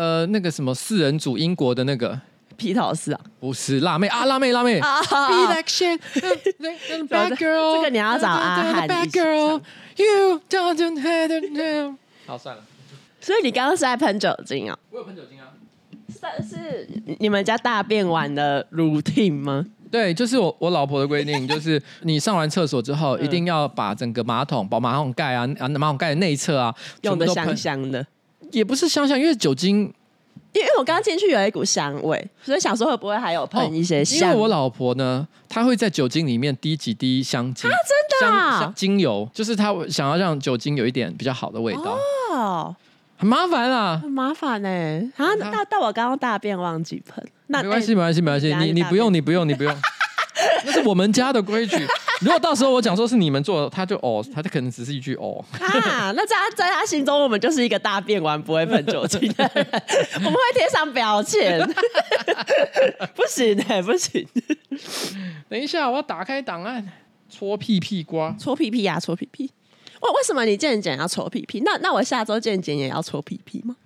[0.00, 2.18] 呃，那个什么四人组英国的那个
[2.56, 4.98] 披头士啊，不是辣妹啊，辣妹辣妹啊
[5.52, 11.96] like shit，bad girl， 这个你要找阿汉，bad girl，you don't have to know。
[12.26, 12.62] 好，算了。
[13.20, 14.78] 所以你刚刚是在喷酒精啊？
[14.90, 15.52] 我有喷酒精啊。
[16.08, 16.88] 是是
[17.18, 19.66] 你们家大便完的 routine 吗？
[19.90, 28.06] 对，就是我我老婆的规定，就是你上完厕所之后， 一定要把整个马桶，把马桶盖啊啊马桶盖的内侧啊，用的香香的。
[28.52, 29.92] 也不是香香，因为酒精，
[30.52, 34.18] 因为我刚进去有一股香味，所以想说会不会还有喷一些香？
[34.18, 37.74] 因为我老婆呢，她会在酒精里面滴几滴香精啊，
[38.18, 41.98] 真的啊，精油，就是她想要让酒精有一点比较好的味道。
[42.32, 42.76] 哦。
[43.16, 45.10] 很麻烦啊，很麻烦哎、欸！
[45.18, 49.76] 啊，到到我刚刚大便忘记喷，那没关系，没关系，没关系，你你不用，你不用，你不用，
[50.64, 51.86] 那是我们家的规矩。
[52.20, 55.42] 如果到时候我讲说是你们做的，他就哦，他就可能只是一句哦。
[55.58, 59.66] 啊，那在他在他心中，我们就是一个大便完不会喷酒精的人，
[60.16, 61.58] 我们会贴上标签。
[63.14, 64.26] 不行哎、欸，不行。
[65.48, 66.86] 等一下，我要打开档案，
[67.28, 69.50] 搓屁屁瓜，搓屁屁呀、啊，搓屁屁。
[70.02, 71.60] 为为什么你健检要搓屁屁？
[71.64, 73.76] 那那我下周健检也要搓屁屁吗？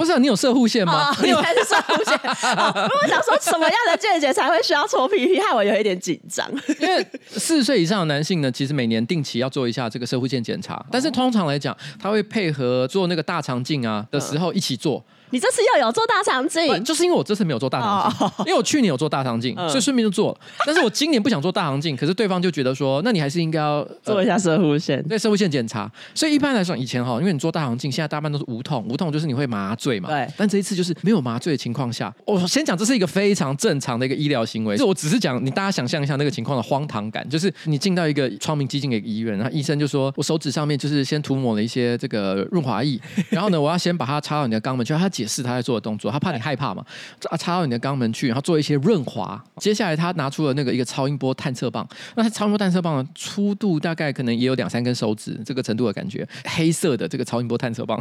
[0.00, 1.14] 不是、啊，你有射护线吗？
[1.22, 2.18] 你还是射护线？
[2.24, 5.38] 我想说什么样的见解才会需要搓屁屁？
[5.38, 6.50] 害我有一点紧张。
[6.80, 15.04] 因为四十岁以上的男性呢，其实每年定期要做一下这个射护线检查，但是通常来讲，他会配合做那个大肠镜啊的时候一起做。
[15.30, 16.84] 你这次又有做大肠镜？
[16.84, 20.40] 就是因为我这次没有做大肠镜， 因为我去年有做大肠镜，所以顺便就做了。
[20.66, 25.90] 但是我今年不想做大肠镜，可是对方就觉得说，那你还是应该要做一下射护线，对射护线检查。
[26.14, 30.08] 所以一般来说，以前哈，因为你做大肠镜，现在大半都是无痛，无痛就是你会麻醉嘛。
[30.08, 30.28] 对。
[30.36, 34.76] 但这一次就是没有麻醉的情况下，我先讲这是一个非常正常的一个医疗行为。
[34.76, 42.98] 就我只是讲，你大家想象一下那个情况的荒唐感，就是你进到一个窗明几净的医院，然后医生就说，我手指上面就是先涂抹了一些这个润滑液，
[43.30, 46.10] 然后呢，我要先把它插到你的肛门去，他解释他在做的动作。
[46.10, 46.84] 他怕你害怕嘛？
[47.30, 49.42] 啊，插到你的肛门去，然后做一些润滑。
[49.56, 58.00] 接下来他拿出了那个一个超音波探测棒，那他超音波探测棒的粗度大概可能也有两三根手指这个程度的感觉，黑色的这个超音波探测棒，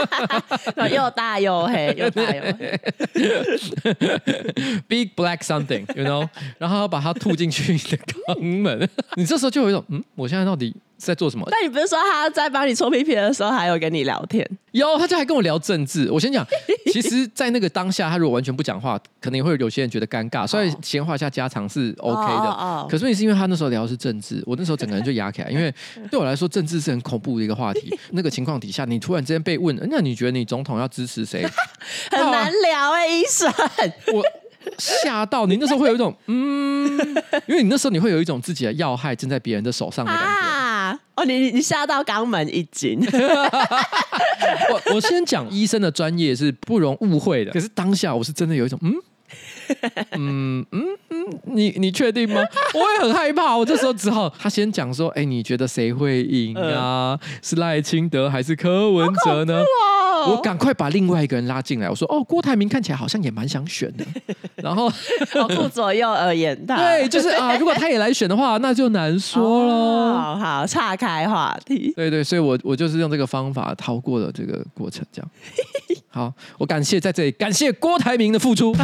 [0.90, 2.80] 又大又黑， 又大又黑
[4.88, 6.28] ，Big Black Something，you know？
[6.58, 10.74] 然后把它吐进去你的肛门， 你这时候就有一种嗯，我现在到底？
[11.06, 11.46] 在做什么？
[11.50, 14.46] 但你不是说他在帮你搓屁屁的时候还有跟你聊天？
[14.72, 16.08] 有，他就还跟我聊政治。
[16.10, 16.46] 我先讲，
[16.92, 22.50] 其实，在那个当下，他如果完全不讲话，可能会有些人觉得尴尬，所以闲话一下家常是 OK 的。
[22.50, 22.90] Oh, oh, oh.
[22.90, 25.74] 可是也是因为他那时候聊的是政治，我那时候整个人就哑起来，因为
[26.10, 27.92] 对我来说，政治是很恐怖的一个话题。
[28.10, 31.44] 那个情况底下，你突然之间被问，那你觉得你总统要支持谁？
[32.12, 33.52] 很难聊哎、欸，医生。
[34.12, 34.24] 我。
[34.76, 36.98] 吓到你那时候会有一种嗯，
[37.46, 40.59] 因为你那时候你会有一种自己的要害正在别人的手上的感觉啊！
[41.20, 42.98] 哦，你你吓到肛门一紧。
[44.72, 48.94] 我我先讲医生的专业是不容误会的，可是当下我是真的有一种嗯
[50.18, 52.42] 嗯嗯嗯，你你确定吗？
[52.74, 57.18] 我也很害怕，我这时候只好他先讲说，哎，你觉得谁会赢啊？
[57.42, 59.62] 是赖清德还是柯文哲呢？
[60.26, 64.04] 我赶快把另外一个人拉进来，我说：“哦，郭台铭看起来好像也蛮想选的。
[64.62, 64.90] ”然后
[65.48, 69.74] 顾左右而言他，对， 就是啊，如果他也来选的话，那就难说了。
[69.74, 71.92] 哦、好好，岔开话题。
[71.96, 75.30] 对对，所以我我就是用这个方法逃过了这个过程，这样。
[76.10, 78.74] 好，我感谢在这里感谢郭台铭的付出。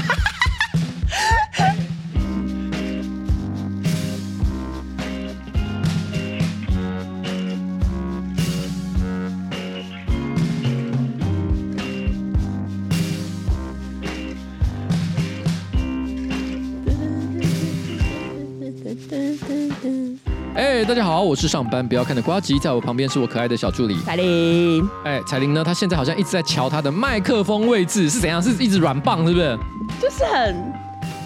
[20.86, 24.88] 大家好，我是上班不要看的瓜吉，在我旁边是我可爱的小助理彩玲。
[25.04, 25.64] 哎，彩玲呢？
[25.64, 28.40] 她现在好像一直在瞧她的麦克风位置是怎样？
[28.40, 29.58] 是一直软棒是不是？
[30.00, 30.72] 就是很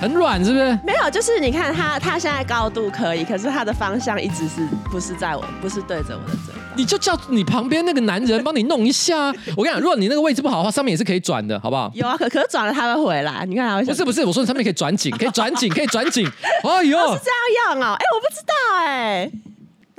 [0.00, 0.78] 很软是不是？
[0.82, 6.54] 没有，就是你看她，她现在高度可以，可是她的方向一直是不是在我，不是对着我的嘴。
[6.74, 9.26] 你就叫你旁边那个男人帮你弄一下。
[9.54, 11.90] 我跟你讲，如果你那个位置不好的话，上面也是可以转的，好不好？
[11.94, 13.44] 有啊，可可是转了他会回来。
[13.46, 16.26] 你看他会不是不是，我说你上面可以转紧，可以转紧，可以转紧。
[16.64, 17.30] 哎呦，是这
[17.60, 17.94] 样样哦。
[17.94, 19.30] 哎，我不知道哎。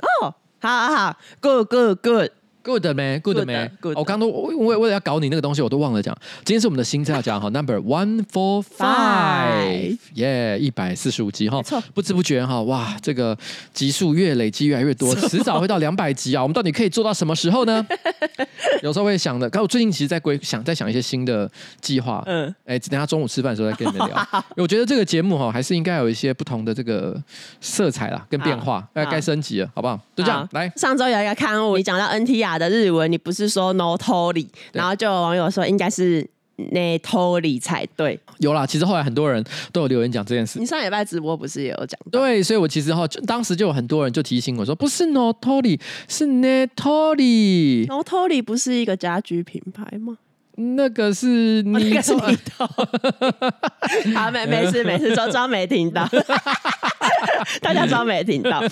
[0.02, 2.30] 哦，好好好，good good good。
[2.64, 3.98] Good 没，Good 没，good。
[3.98, 6.16] 我刚刚都为为了要搞你那个东西，我都忘了讲。
[6.44, 11.60] 今天是我们的新菜要讲哈，Number One Four Five，耶，一百四十五集哈。
[11.92, 13.36] 不知不觉哈，哇，这个
[13.74, 16.42] 集数越累积越来越多，迟早会到两百集啊。
[16.42, 17.84] 我们到底可以做到什么时候呢？
[18.82, 21.50] 有时候会想的，可我最近其实在规想，在想一些新的
[21.80, 22.22] 计划。
[22.26, 24.28] 嗯，哎，等下中午吃饭的时候再跟你们聊。
[24.56, 27.20] 我觉得这个节目哈，还是应该有一些不同的这个
[27.60, 29.98] 色彩啦，跟变化，该，该升级了，好不好？
[30.14, 30.70] 就这样，来。
[30.76, 32.52] 上周有一个刊物，你讲到 NTR。
[32.62, 38.18] 的日文，你不是说 no tori，然后就有网友说应该是内托里才对。
[38.38, 40.58] 有啦，其实后来很多人都有留言讲这件事。
[40.58, 41.98] 你上礼拜直播不是也有讲？
[42.10, 47.86] 对，所以我其实哈，当时就有很多人就提醒我说，不是 Notori，是 n e t o r y。
[47.86, 50.18] Notori 不是一个家居品牌吗？
[50.76, 52.66] 那个是你，那个是你头。
[54.14, 56.08] 好，没没事 没事，装装没听到。
[57.60, 58.62] 大家装没听到。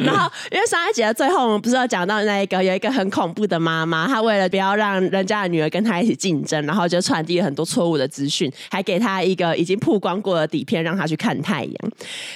[0.00, 11.74] 然后，因为上一集的最后，我们不是有讲到那一个有一个很恐怖的妈妈，她为了不要让人家的女儿跟她一起竞争，然后就传递了很多错误的资讯，还给她一个已经曝光过的底片，让她去看太阳。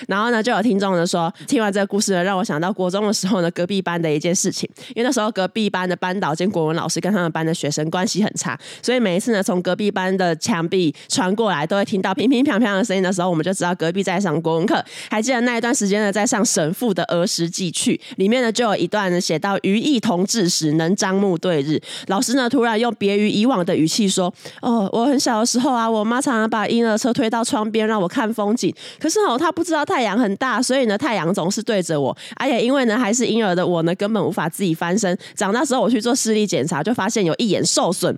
[0.07, 4.69] 然后呢，就有听众呢说，听完这个故事呢，让我想到国中的时候呢，隔壁班的一件事情。
[4.95, 14.85] 因为那时候隔壁班的班导兼国文老师跟他们班的学生关系很差，所以所以每一次呢，从隔壁班的墙壁传过来，都会听到乒乒乓乓的声音的时候，我们就知道隔壁在上国文课。
[15.09, 21.81] 还记得那一段时间呢，在上沈复的《儿时记趣》里面呢，就有一段呢写到“余意同志时，能张目对日”。
[22.09, 24.31] 老师呢突然用别于以往的语气说
[24.61, 28.71] ：“哦，我很小的时候啊，我妈常常把婴儿车推到窗边让我看风景。
[29.01, 32.15] 可是哦，她不知道太阳很大，所以呢，太阳总是对着我。
[32.37, 35.17] 而且因为呢，还是婴儿的我呢，根本无法自己翻身。
[35.35, 38.15] 长大时候我去做视力检查，就发现有一眼受损。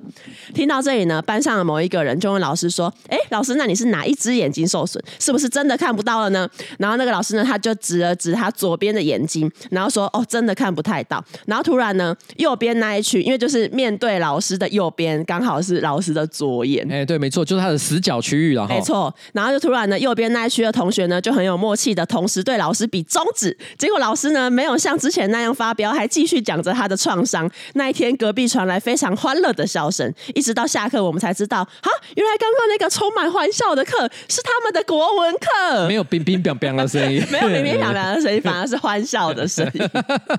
[0.55, 5.03] 听到这里呢，班上的某一个人就问老师说：‘哎，老师，那你是哪一只眼睛受损？
[5.19, 6.49] 是不是真的看不到了呢？’
[6.79, 16.87] 然后那个老师呢，他就指了指他左边的眼睛，然后说：“哦，真的看不太到。”然后突然呢，右边那一区，因为就是面对老师的右边，刚好是老师的左眼。
[16.91, 18.67] 哎，对，没错，就是他的死角区域了。
[18.69, 19.13] 没错。
[19.33, 23.57] 然后就突然呢，右边那一区的同学呢，就很有默契的同时对老师比中指。
[23.77, 27.51] 结果老师呢，没有像之前那样发飙，还继续讲着他的创伤。
[27.75, 37.25] 那一天，隔壁传来非常欢乐的笑声，一直到下课，我们才知道，哈，原来刚刚那个充满欢笑的课是他们的国文课，没有冰冰冰冰的声音。
[37.33, 39.91] 没有冰冰凉凉的声音，反而是欢笑的声音。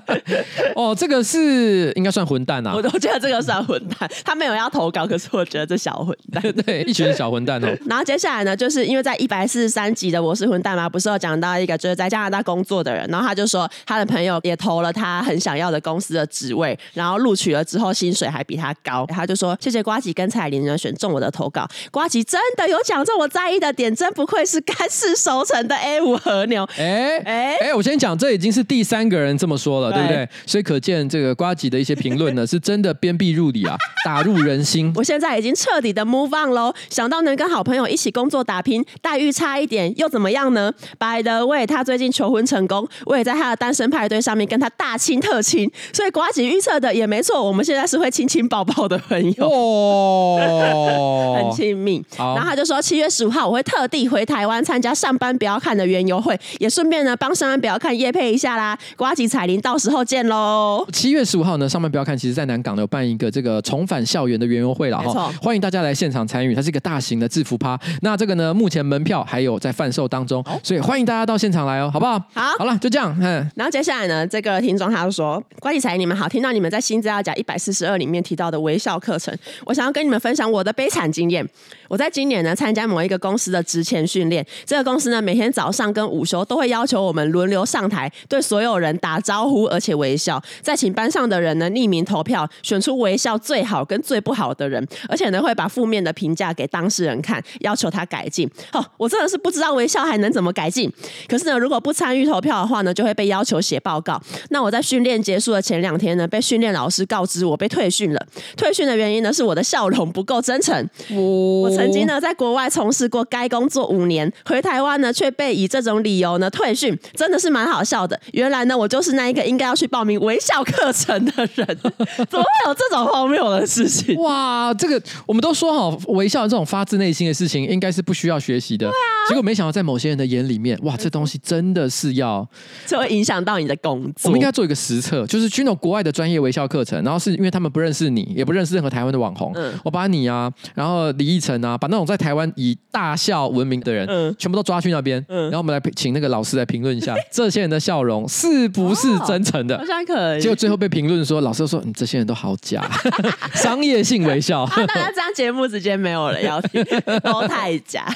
[0.76, 2.72] 哦，这个是应该算混蛋啊！
[2.74, 4.08] 我都觉得这个算混蛋。
[4.24, 6.40] 他没有要投稿，可是我觉得这小混蛋。
[6.64, 7.68] 对，一群小混蛋哦。
[7.86, 19.04] 然后接下来呢，就是因为在一百四十三集的《我是混蛋》嘛，不是有讲到一个就是在加拿大工作的人，然后他就说他的朋友也投了他很想要的公司的职位，然后录取了之后薪水还比他高。
[19.06, 26.68] 他就说谢谢呱吉跟彩玲呢选中我的投稿，瓜吉真的有讲中我在意的点，真不愧是干式熟成的 A 五和牛。
[26.76, 27.74] 哎哎哎！
[27.74, 30.28] 我先讲，这已经是第三个人这么说了，对，对不对？
[30.44, 34.92] 所以可见这个瓜吉的一些评论呢， 是真的鞭辟入里啊，打入人心。
[34.96, 49.85] 我现在已经彻底的 move on 喽，想到能跟好朋友一起工作打拼，待遇差一点又怎么样呢？By the way，他最近求婚成功，我也在他的单身派对上面跟他大亲特亲，所以瓜吉预测的也没错，我们现在是会亲亲抱抱的朋友哦，
[51.36, 52.04] 很亲密。
[52.16, 58.76] 然后他就说七月十五号我会特地回台湾参加上班不要看的园游会，也顺便呢帮上班不要看夜配一下啦。
[58.96, 60.86] 瓜吉彩铃，到时候见喽！
[60.92, 67.78] 七月十五号呢，上班不要看，其实在南港呢有办一个这个重返校园的园游会了哈，欢迎大家来现场参与，它是一个大型的制服趴。
[68.02, 72.18] 那这个呢，目前门票还有在贩售当中，所以欢迎大家到现场来哦，好不好？
[72.32, 73.16] 好，好了，就这样。
[73.20, 81.46] 嗯，然后接下来呢，这个听众他就说：瓜吉彩铃，你们好，听到你们在新资料夹一百四十二里面提到的微笑课程，我想要跟你们分享我的悲惨经验。
[81.88, 98.50] 我在今年呢参加某一个公司的职前训练，这个公司呢每天早上跟午休都会要求我们轮流上台，对所有人打招呼，而且微笑，再请班上的人呢匿名投票，选出微笑最好跟最不好的人，而且呢会把负面的评价给当事人看，要求他改进。
[98.72, 100.90] 哦，我真的是不知道微笑还能怎么改进。
[101.28, 104.20] 可是呢，如果不参与投票的话呢，就会被要求写报告。
[104.50, 108.26] 那我在训练结束的前两天呢，被训练老师告知我被退训了。
[108.56, 110.88] 退训的原因呢，是我的笑容不够真诚。
[111.10, 118.18] 我曾经呢在国外从事过该工作五年，回台湾呢却被以这种理由呢退训，真的是蛮好笑的。
[118.32, 121.66] 原来呢，我就是那一个应该要去报名微笑课程的人，
[122.30, 124.14] 怎么会有这种荒谬的事情？
[124.20, 128.86] 哇，这个我们都说好，微笑这种发自内心的事情，应该是不需要学习的。
[128.86, 132.46] 对啊，结果没想到在某些人的眼里面，哇，这东西真的是要，
[132.86, 134.24] 这会影响到你的工作。
[134.24, 149.76] 我们应该做一个实测，就是去那种国外的专业微笑课程，然后是因为他们不认识你，也不认识任何台湾的网红，嗯，我把你啊，然后李奕晨啊，把那种在台湾以大笑闻名的人，嗯，全部都抓去那边，嗯，然后我们来请那个老师来评论一下 这些人的笑容是不是真诚的？
[149.78, 150.40] 好像可以。
[150.40, 152.88] 结果最后被评论说，老师都说，你、嗯、这些人都好假，
[153.54, 154.62] 商业性微笑。
[154.62, 156.84] 啊，大家这样节目直接没有了，要听
[157.22, 158.06] 都太假。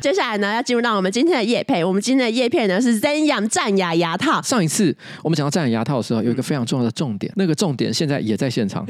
[0.00, 1.84] 接下来呢，要进入到我们今天的叶配。
[1.84, 4.40] 我们今天的叶片呢是 Zenyum 战牙牙套。
[4.42, 8.86] 上一次我们讲到战牙牙套的时候，有一个非常重要的重点，那个重点现在也在现场。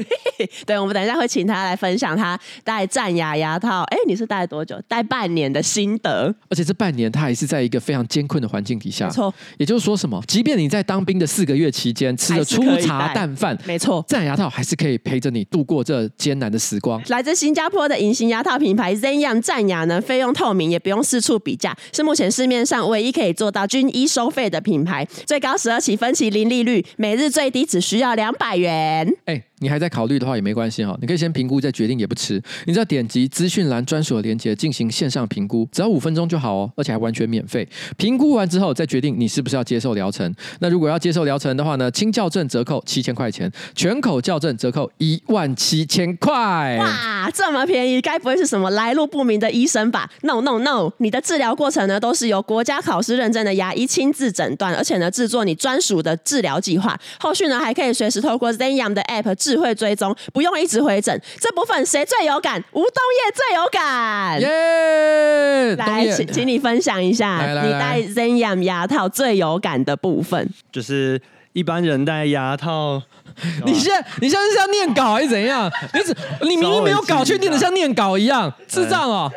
[0.65, 4.79] 对，我们等一下会请他来分享他戴战牙牙套，哎，你是戴多久？
[4.87, 9.05] 戴半年的心得，而且这半年他还是在一个非常艰困的环境底下。
[9.05, 10.21] 没错，也就是说什么？
[10.27, 17.01] 即便你在当兵的四个月期间吃了粗茶淡饭，没错，战牙套还是可以陪着你度过这艰难的时光。
[17.07, 29.15] 来自新加坡的隐形牙套品牌 Zenyum 战牙呢，费用透明，也不用四处比价，是目前市面上唯一可以做到均一收费的品牌，最高十二期分期零利率，每日最低只需要两百元。
[29.25, 29.43] 哎。
[29.59, 32.39] 你还在考虑的话也没关系哈，你可以先评估再决定也不迟。
[32.65, 37.67] 你只要点击资讯栏专属的链接进行线上评估，只要五分钟就好哦，而且还完全免费。
[37.97, 40.31] 评估完之后再决定你是不是要接受疗程。
[40.59, 46.77] 那如果要接受疗程的话呢，轻矫正折扣七千块钱，全口矫正折扣一万七千块。
[46.77, 56.95] 哇，这么便宜，该不会是什么来路不明的医生吧？No No No，你的治疗过程呢都是由国家考试认证的牙医亲自诊断，而且呢制作你专属的治疗计划。
[57.19, 59.46] 后续呢还可以随时透过 Zenyum 的 App。
[59.47, 62.61] 智慧追踪，不用一直回诊，这部分谁最有感？
[62.73, 64.41] 吴东业最有感。
[64.41, 65.73] 耶！
[65.77, 70.49] 来，请请你分享一下你戴 Zenyum 牙套最有感的部分。
[70.69, 71.21] 就是
[71.53, 73.01] 一般人戴牙套，
[73.63, 75.71] 你现在你现在是要念稿还是怎样？
[75.93, 79.31] 你只你明明没有稿，却念的像念稿一样， 智障哦。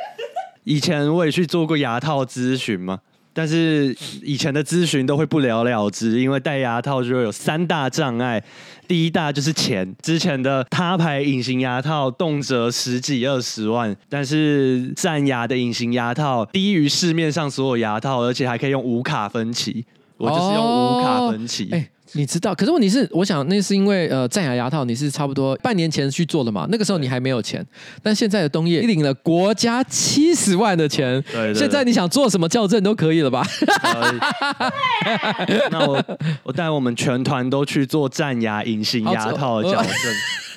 [0.64, 2.99] 以前我也去做过牙套咨询嘛。
[3.33, 8.43] 但是以前的咨询都会不了了之，因为戴牙套就会有三大障碍。
[8.90, 19.87] 第一大就是钱，之前的他牌隐形牙套动辄十几二十万，但是战牙的隐形牙套低于市面上所有牙套，而且还可以用无卡分期。
[20.16, 21.70] 我就是用无卡分期。
[22.12, 27.64] 你知道，可是问题是，我想那是因为呃，战牙牙套你是差不多半年前去做的嘛，那个时候你还没有钱，
[28.02, 33.47] 但现在的东业你领了国家七十万的钱，对，对，对，现在你想做什么校正都可以了吧？
[35.71, 36.05] 那我
[36.43, 39.90] 我带我们全团都去做战牙隐形牙套的校正。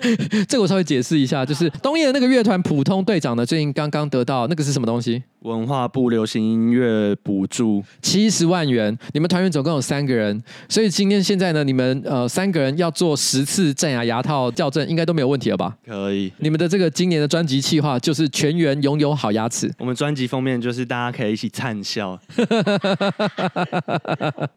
[0.48, 5.24] 这个我稍微解释一下，就是东野的那个乐团普通队长呢，最近刚刚得到那个是什么东西？
[5.42, 8.98] 文化部流行音乐补助七十万元。
[9.14, 15.76] 你们团员总共有三个人，所以今天现在呢，你们呃三个人要做十次正牙牙套校正，应该都没有问题了吧？
[15.86, 16.32] 可以。
[16.38, 19.70] 你们的这个今年的专辑计划就是全员拥有好牙齿。
[19.80, 22.18] 我们专辑封面就是大家可以一起灿笑。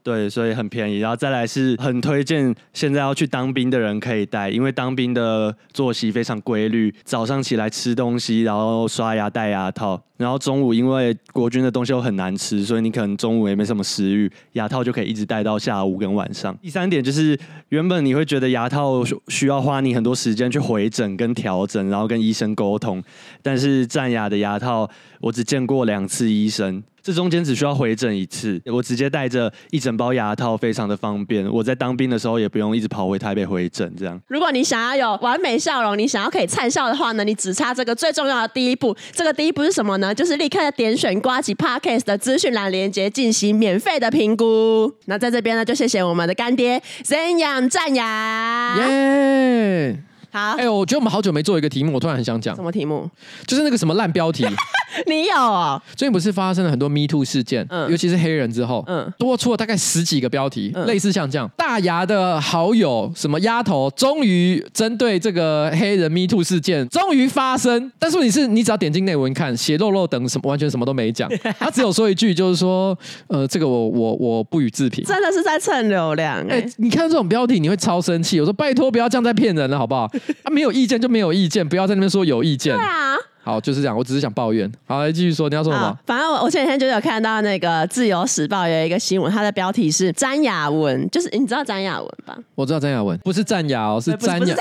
[0.04, 1.00] 对，所以很便宜。
[1.00, 5.35] 然后再来是很推荐现在要去当兵的人可以带，因为当兵的。
[5.36, 16.56] 呃，作息非常规律，早上起来吃东西，然后刷牙戴牙套，然后中午因为国军的东西又很难吃，所以你可能中午也没什么食欲，牙套就可以一直戴到下午跟晚上。
[16.62, 17.38] 第三点就是，
[17.68, 23.02] 原本你会觉得牙套需要花你很多时间去回诊跟调整，然后跟医生沟通，
[23.42, 24.88] 但是战牙的牙套，
[25.20, 26.82] 我只见过两次医生。
[27.06, 31.48] 这中间只需要回诊一次，我直接带着一整包牙套，非常的方便。
[31.48, 34.20] 我在当兵的时候也不用一直跑回台北回诊，这样。
[34.26, 38.92] 如果你想要有完美笑容，你想要可以灿笑的话呢，你只差这个最重要的第一步。
[39.12, 40.12] 这个第一步是什么呢？
[40.12, 44.92] 就是立刻点选瓜吉 Podcast 的资讯栏连接进行免费的评估。
[45.04, 48.78] 那在这边呢，就谢谢我们的干爹 Zenyum 战牙。
[48.80, 50.02] 耶！
[50.36, 52.54] 好，哎、欸，我觉得我们好久没做一个题目，我突然很想讲。
[52.54, 53.08] 什么题目？
[53.46, 54.44] 就是那个什么烂标题。
[55.06, 55.80] 你有哦？
[55.94, 67.90] 最近不是发生了很多 Me Too 事件，嗯，尤其是黑人之后，嗯，多出了大概十几个标题，嗯、类似像这样，大牙的好友什么丫头，终于针对这个黑人 Me Too 事件终于发生。
[67.98, 72.96] 但是你是你只要点进内文看，血肉肉等什么，完全什么都没讲， 他只有说一句，就是说，
[73.28, 75.04] 呃，这个我我我不予置评。
[75.04, 76.66] 真的是在蹭流量哎！
[76.76, 78.40] 你看这种标题，你会超生气。
[78.40, 80.10] 我说拜托，不要这样再骗人了，好不好？
[80.44, 82.76] 他、啊、没有意见就没有意见，不要在那边说有意见。
[82.76, 83.16] 对啊。
[83.42, 83.96] 好，就是这样。
[83.96, 84.68] 我只是想抱怨。
[84.88, 85.96] 好，来继续说，你要说什么？
[86.04, 92.36] 反正我我前几天就有看到那个《自由时报》有一个新闻，它的标题是“詹雅文”，就是你知道詹雅文吧？
[92.56, 94.56] 我知道詹雅文，不是战牙哦，是詹雅，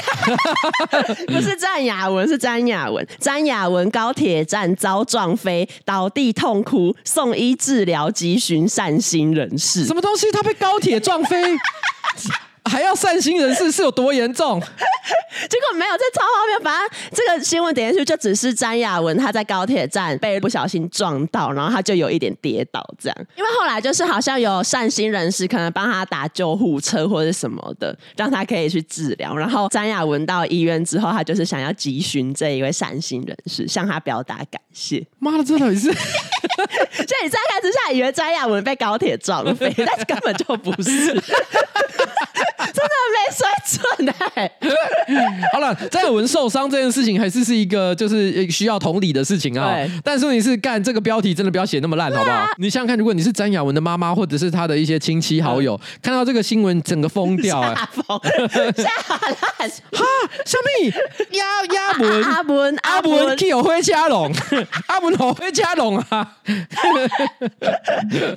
[1.25, 3.03] 不是詹雅文，是詹雅文。
[3.19, 9.86] 詹雅文高铁站遭撞飞，倒地痛哭，送医治疗，急寻善心人士。
[9.86, 10.31] 什么东西？
[10.31, 11.36] 他被高铁撞飞？
[12.96, 14.60] 善心人士是有多严重？
[15.50, 16.60] 结果没有，这超荒谬。
[16.64, 23.18] 反正这个新闻点进去就只是詹雅文他在高铁站被不小心撞到，然后他就有一点跌倒这样。
[23.36, 29.36] 因为后来就是好像有善心人士可能帮他打救护车或者什么的，让他可以去治疗。
[29.36, 35.06] 然后詹雅文到医院之后，他就是想要急寻这一位善心人士，向他表达感谢。
[35.20, 35.92] 妈的，这到底是？
[35.92, 41.22] 所以你乍看之下以为詹雅文被高铁撞飞，但是根本就不是。
[42.88, 43.46] 这没水
[43.80, 44.51] 准哎。
[45.54, 49.75] 好了，詹雅文受伤这件事情还是是一个就是需要同理的事情啊。
[50.04, 52.48] 但是你是干这个标题，真的不要写那么烂，好不好？
[52.58, 57.75] 你想想看，如果你是詹雅文的妈妈，或者是她的一些亲戚好友，看到这个新闻，整个疯掉哎。
[57.75, 58.20] 吓疯，
[58.75, 58.89] 吓
[59.20, 59.70] 烂。
[59.92, 60.06] 哈，
[60.46, 60.94] 什么？
[61.32, 64.32] 亚亚文阿文阿文去有灰加龙，
[64.88, 66.36] 阿文有灰加龙啊。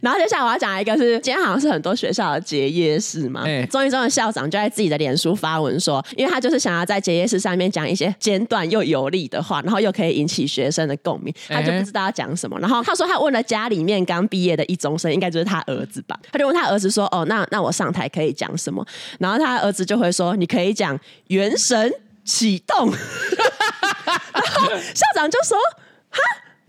[0.01, 3.43] 然后接下来我要讲一个是，是今天好像是很多学校的结业式嘛。
[3.45, 12.59] 哎，中一中的校长就在自己的脸书发文说，因为他就是想要在结业式上面讲一些简短又有力的话，然后又可以引起学生的共鸣，他就不知道要讲什么。
[12.61, 16.19] 然后他说他问了家里面刚毕业的一中生，应该就是他儿子吧？
[16.33, 18.85] 他就问他儿子说：“哦，那那我上台可以讲什么？”
[19.19, 21.93] 然后他儿子就会说：“你可以讲原神
[22.25, 22.91] 启动。”
[24.35, 25.57] 然后校长就说
[26.11, 26.21] ：“哈。”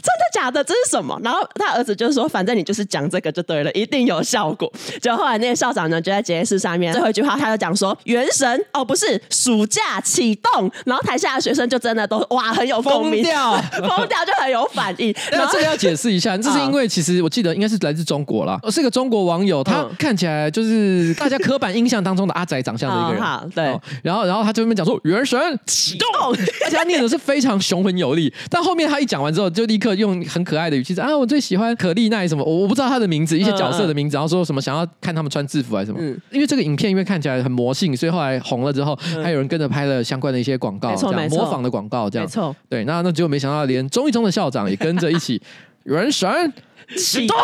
[0.01, 0.63] 真的假的？
[0.63, 1.19] 这是什么？
[1.23, 15.13] 然后他儿子就说：“反正你就是讲这个就对了，一定有效果。”就后来那个校长呢，就在结业式上面最后一句话，他就讲说：“元神哦，不是暑假启动。”然后台下的学生就真的都哇很有共鸣，疯掉，疯掉就很有反应。
[15.31, 23.21] 那这个要解释一下，这是因为其实我记得应该是来自中国啦，是个中国网友，他看起来就是大家刻板印象当中的阿宅长相的一个人。
[23.21, 23.77] 好，对。
[24.03, 26.07] 然后，然后他就那边讲说：“元神启动。”
[26.63, 35.99] 而且他念的是非常雄浑有力，但后面他一讲完之后，就立刻用很可爱的语气说啊，我最喜欢可丽奈什么，我我不知道他的名字，一些角色的名字，然后说什么想要看他们穿制服还是什么。
[36.01, 42.27] 嗯，因为这个影片因为看起来很魔性，所以后来红了之后，还有人跟着拍了相关的一些广告，这样模仿的广告，这样。
[42.27, 45.41] 没错，对，那那结果没想到连中一中的校长也跟着一起
[45.83, 46.53] 原神
[46.97, 47.37] 启动。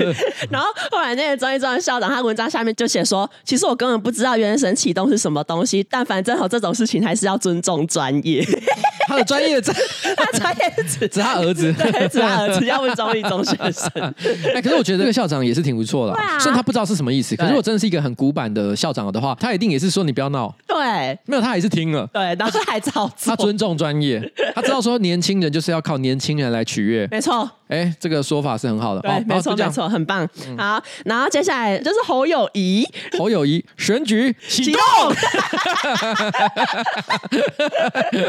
[0.50, 8.44] 然后后来那个中一中的校长，他文章下面就写说，其实我根本不知道原神启动是什么东西，但反正好这种事情还是要尊重专业。
[9.12, 9.72] 他的专业在，
[10.16, 13.90] 他专业是指 指他儿子，对，指他儿子，要问中立中学生。
[14.54, 20.54] 哎，可是我觉得这个校长也是挺不错的，虽然他不知道是什么意思，可是如果真的是一个很古板的校长的话，他一定也是说你不要闹。
[20.66, 23.26] 对，没有他也是听了，对，然后还照做。
[23.26, 24.20] 他尊重专业，
[24.54, 27.06] 他知道说年轻人就是要靠年轻人来取悦。
[27.10, 30.28] 没错，哎，这个说法是很好的，对，没错，没错，很棒。
[30.58, 32.86] 好，然后接下来就是侯友谊，
[33.18, 34.82] 侯友谊选举启动。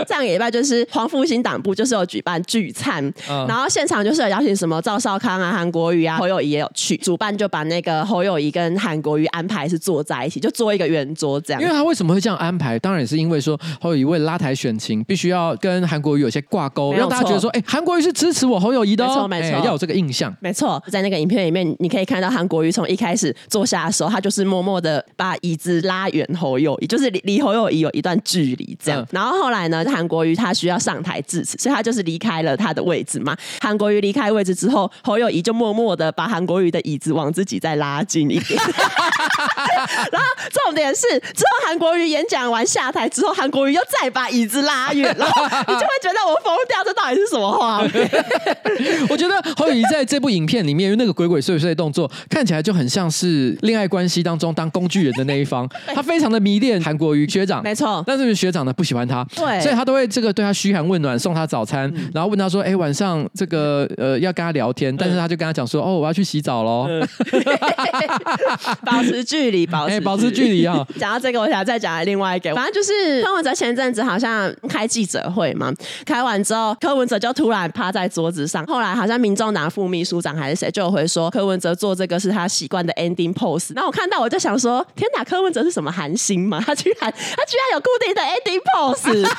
[0.08, 11.62] 这样也一般就是黄复兴党部就是有举办聚餐，嗯、然后现场就是有邀请什么赵少康啊、韩国瑜啊、侯友谊也有去，主办就把那个侯友谊跟韩国瑜安排是坐在一起，就做一个圆桌这样。
[11.62, 12.80] 因为他为什么会这样安排？
[12.80, 20.34] 当然也是因为说侯友谊为了拉抬选情，必须要跟韩国瑜有些挂钩，让大家觉得说，哎，韩国瑜是支持我侯友谊的，哦，没错，没错，要有这个印象。
[20.40, 29.02] 没错，在那个影片里面，你可以看到韩国瑜从一开始坐下的时候，他就是默默的把椅子拉远侯友谊，就是离离侯友谊有一段距离这样。
[29.02, 33.36] 嗯、然后后来呢，韩国瑜他需要上台致辞，所以他就是离开了他的位置嘛。
[33.62, 38.60] 韩国瑜离开位置之后，侯友谊就默默的把韩国瑜的椅子往自己再拉近一点。
[40.12, 48.10] 然后重点是，之后韩国瑜演讲完下台之后，韩国瑜又再把椅子拉远，然后你就会觉得我疯掉，这到底是什么画面？
[49.10, 49.23] 我觉得
[49.56, 55.68] 侯友宜在这部影片里面，因为那个鬼鬼祟祟的动作，看起来就很像是恋爱关系当中当工具人的那一方。
[55.94, 58.04] 他非常的迷恋韩国瑜学长，没错。
[58.06, 66.88] 但是学长呢不喜欢他，对，所以他都会这个对他嘘寒问暖，送他早餐，嗯、然后问他说：“哎，晚上这个呃要跟他聊天。”但是他就跟他讲说：“哦，我要去洗澡喽。
[66.90, 67.06] 嗯”
[68.86, 70.86] 保持距离，保持 保持距离啊！
[71.00, 75.72] 讲到这个，我想再讲另外一个，反正就是柯文哲前阵子好像开记者会嘛，
[76.06, 83.76] 开完之后，柯文哲就突然趴在桌子上，后来好像民众党副秘书长还是谁就回说，柯文哲做这个是他习惯的 ending pose。
[83.76, 86.58] 然后我看到我就想说，天哪，柯文哲是什么韩星吗？
[86.66, 89.30] 他居然他居然有固定的 ending pose，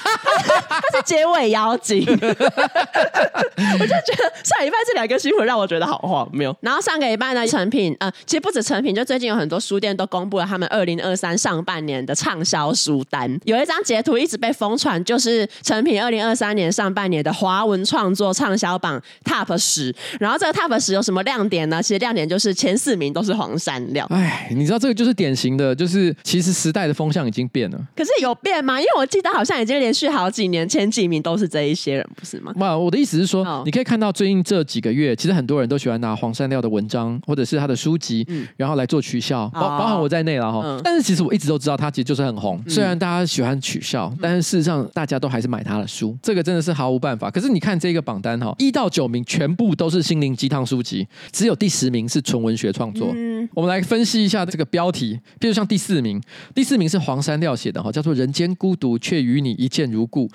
[0.68, 2.04] 他是结尾妖精。
[2.06, 6.54] 我就觉得上礼拜这两个新闻让我觉得好荒谬。
[6.60, 13.40] 然后上个礼拜呢，成品呃，其实不止成品，就最近有很多书店都公布了他们二零二三上半年的畅销书单。
[13.44, 19.94] 有一张截图一直被疯传，就是成品二零二三年上半年的华文创作畅销榜 Top 十。
[20.18, 21.82] 然后这个 Top 十有什么亮点呢？
[21.82, 24.06] 其实亮点就是前四名都是黄山料。
[24.10, 27.78] 哎，你知道这个就是典型的，就是其实时代的风向已经变了。
[27.96, 28.78] 可是有变吗？
[28.80, 32.52] 因为我记得好像已经连续好几年前几名都是这一些人，不是吗？
[32.56, 40.60] 哇，我的意思是说，你可以看到最近这几个月，其实很多人都喜欢拿黄山料的文章或者是他的书籍，嗯、然后来做取笑，包包含我在内了哈。
[40.64, 47.30] 嗯、但是其实我一直都知道他其实就是很红，虽然大家喜欢取笑，但是事实上大家都还是买他的书，这个真的是毫无办法。
[47.30, 53.12] 可是你看这个榜单哈，一到九名全部都是心灵鸡汤书籍，只有第十名是纯文学创作。
[53.14, 56.20] 嗯、我们来分析一下这个标题，比如像第四名，
[56.54, 60.28] 第四名是黄山料写的哈，叫做《人间孤独却与你一见如故》。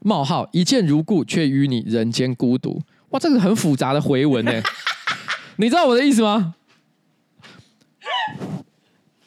[0.00, 2.80] 冒号一见如故，却与你人间孤独。
[3.10, 4.52] 哇，这个很复杂的回文呢，
[5.56, 6.54] 你知道我的意思吗？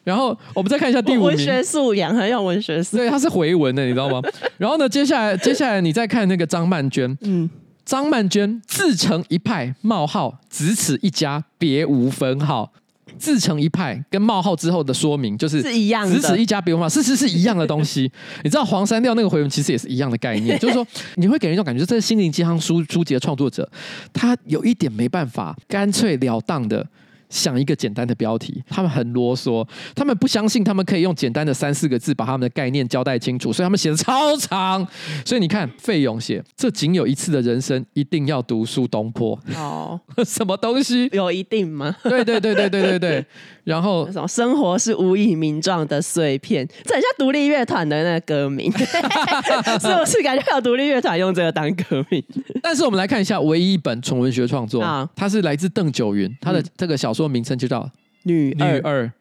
[0.06, 4.22] 然后我们再看一下第五名，文学素养很有文学素养，对，它是回文的，你知道吗？
[4.58, 7.48] 然后呢，接下来接下来你再看那个张曼娟，嗯，
[7.90, 12.72] 张曼娟自成一派，冒号只此一家，别无分号。
[13.18, 18.02] 自成一派跟冒号之后的说明就是是一样的，只此一家别无分号，事实是一样的东西。
[18.46, 23.68] 你知道黄山调那个回文其实也是一样的概念， 就是说你会给人一种感觉，这是心灵鸡汤书书籍的创作者，
[24.14, 26.88] 他有一点没办法干脆了当的。
[27.30, 34.86] 想一个简单的标题，他们很啰嗦，他们不相信他们可以用简单的三四个字把他们的概念交代清楚，所以他们写的超长。
[35.26, 39.40] 所以你看，费勇写这仅有一次的人生，一定要读书东坡。
[39.56, 41.08] 哦， 什么东西？
[41.12, 41.96] 有一定吗？
[42.04, 43.26] 对对对对对对对。
[43.64, 44.28] 然后什么？
[44.28, 50.24] 生活是无以名状的碎片，这很像独立乐团的那个歌名， 是不是？
[50.24, 52.24] 感觉有独立乐团用这个当歌名。
[52.62, 57.82] 但是我们来看一下，唯一一本纯文学创作，啊、它是来自邓九云，他的这个小说名称就叫
[58.24, 58.68] 《女二》。
[58.74, 59.12] 女二，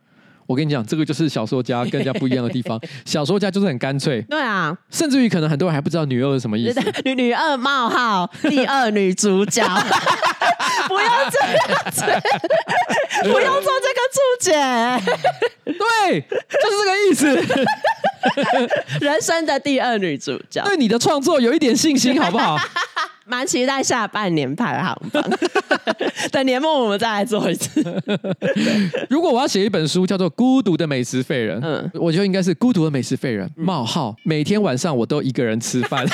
[0.46, 2.80] 我跟你讲，这个就是小说家跟人家不一样的地方。
[3.04, 6.80] 小说家就是很干脆，对啊，甚至于可能很多人还不知道“女二”是什么意思。
[7.04, 9.62] 女 女二冒号第二女主角，
[10.88, 11.56] 不要这样
[11.90, 12.02] 子，
[13.24, 14.52] 不用做这个注解。
[15.64, 17.58] 对，就是这个意思。
[19.00, 22.58] 人生的第二女主角，对你的创作有一点信心，好不好？
[23.28, 25.22] 蛮期待下半年排行榜，
[26.32, 27.82] 等年末我们再来做一次。
[29.10, 36.06] 如果我要写一本书，叫做《孤独的美食废人》，嗯，我觉得应该是《孤独的美食废人》冒号，每天晚上我都一个人吃饭？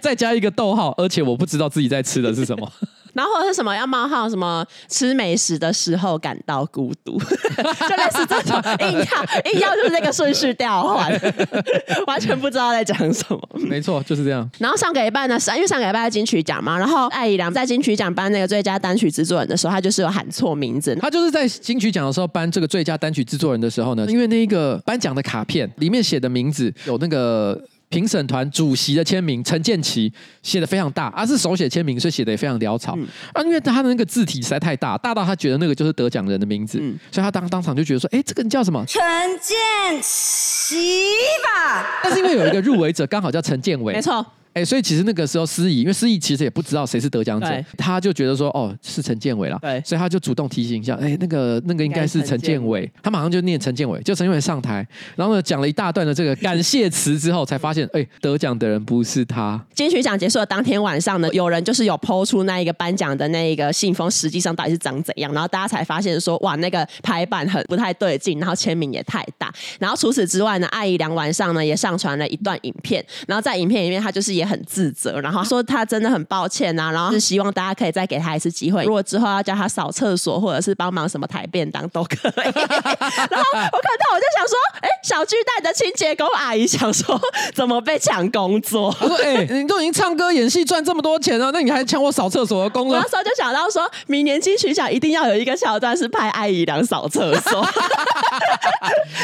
[0.00, 2.72] 再加一个逗号，而且我不知道自己在吃的是什么。
[3.12, 11.12] 然后或者是什么要冒号什么吃美食的时候感到孤独， 就类似这种硬要硬要就是那个顺序调换，
[12.06, 13.40] 完全不知道在讲什么。
[13.54, 14.48] 没错，就是这样。
[14.58, 20.94] 然后上个礼拜呢，是因为上个礼拜金曲奖嘛，然后艾怡良在金曲奖颁那个最佳单曲制作人的时候，他就是有喊错名字。
[20.96, 27.60] 他就是在金曲奖的时候颁这个最佳单曲制作人的时候呢，因为那个颁奖的卡片里面写的名字有那个。
[27.92, 30.10] 评审团主席的签名陈建奇
[30.42, 32.94] 写的非常大，而、啊、是手写签名，所以写的也非常潦草。
[32.96, 38.82] 嗯、啊，因为他的那个字体实在太大，大到他觉得那个就是得奖人的名字，嗯、所以他当当场就觉得说：“哎，这个人叫什么？
[38.86, 39.00] 陈
[39.40, 41.12] 建奇
[41.44, 44.26] 吧。”但是因为有一个入围者刚好叫陈建伟，没错。
[44.54, 54.86] 哎、欸，所以其实那个时候司仪，因为司仪其实也不知道谁是得奖者，他就觉得说，哦，是陈建伟了，对，所以他就主动提醒一下，哎、欸，那个那个应该是陈建伟，他马上就念陈建伟，就陈建伟上台，
[55.16, 59.58] 然后呢讲了一大段的这个感谢词之后，才发现，哎、欸，得奖的人不是他。
[59.74, 75.20] 金曲奖结束的当天晚上呢，有人就是有 po 出那一个颁奖的那一个信封，实际上到底是长怎样，然后大家才发现说，哇，那个排版很不太对劲，然后签名也太大，然后除此之外呢，艾怡良晚上呢也上传了一段影片，然后在影片里面他就是也很自责。
[75.20, 78.84] 然后说他真的很抱歉啊，然后是希望大家可以再给他一次机会。
[78.84, 82.32] 如果之后要叫他扫厕所，或者是帮忙什么抬便当都可以。
[82.44, 87.20] 然后我看到我就想说，哎，小巨蛋的清洁工阿姨想说，
[87.54, 88.94] 怎么被抢工作？
[89.00, 92.98] 我说，哎，你都已经唱歌演戏赚这么多钱了，那你还抢我扫厕所的工作？
[92.98, 97.66] 那时候就想到说，明年金曲奖一定要有一个桥段是派艾怡良扫厕所。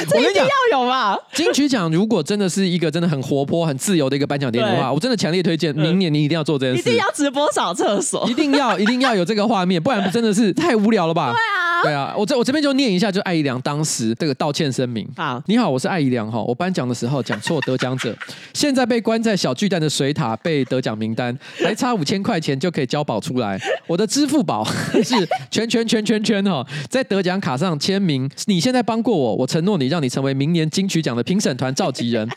[0.08, 1.18] 这一定要有嘛？
[1.32, 5.74] 金曲奖如果真的是一个真的很活泼、很自由的一个颁奖典礼的话，我真的强烈推荐。
[5.74, 11.32] 明年你一定要做这件事，一定要直播扫厕所，一定要一定要有这个画面，不然真的是太无聊了吧？
[11.32, 15.06] 对啊，对啊，我这我这边就念一下，就艾怡良当时这个道歉声明。
[15.16, 18.16] 好，你好，我是艾怡良哈，我颁奖的时候讲错得奖者，
[18.52, 23.58] 现在被关在小巨蛋的水塔被得奖名单，还差五千块钱就可以交保出来。
[23.86, 24.64] 我的支付宝
[25.02, 25.14] 是
[25.50, 28.28] 圈圈圈圈圈哈，在得奖卡上签名。
[28.46, 32.28] 你现在帮过我，我承诺你，让你成为明年金曲奖的评审团召集人，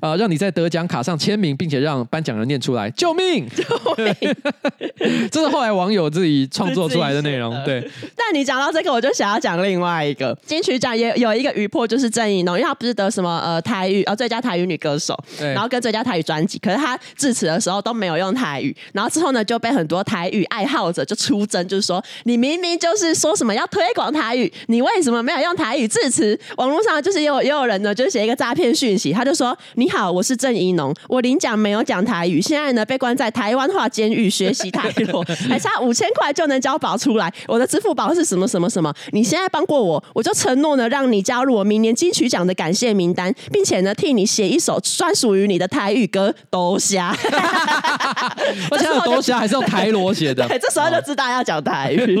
[0.00, 3.46] 啊、呃，让你在得奖卡上签名，并且让颁奖人念出来，救命！
[5.30, 7.52] 这是后来网友自己创作出来的内容。
[7.64, 7.80] 对，
[8.16, 26.38] 但你讲到这个，我就想要讲另外一个金曲奖也有一个余破，就是郑怡农，因为他不是得什么呃台语呃最佳台语女歌手，然后跟最佳台语专辑，可是他致辞的时候都没有用台语，然后之后呢就被很多台语爱好者就出征，就是说你明明就是说什么要推广台语，你为什么没有用台语致辞？
[26.56, 35.06] 网络上就是也有也有人呢，就写一个诈骗讯息，他就说你好，我是郑怡农，我领奖没有讲台语，现在呢被关在台湾话监狱学习台语，
[35.48, 37.32] 还差五千块就能交保出来。
[37.46, 38.77] 我的支付宝是什么什么什么？
[39.12, 46.34] 你现在帮过我，我就承诺呢，让你加入我明年金曲奖的感谢名单，并且呢，替你写一首专属于你的台语歌。
[46.50, 47.14] 都虾，
[48.70, 52.18] 而且有都虾还是用台罗写的， 这时候就知道要讲台语。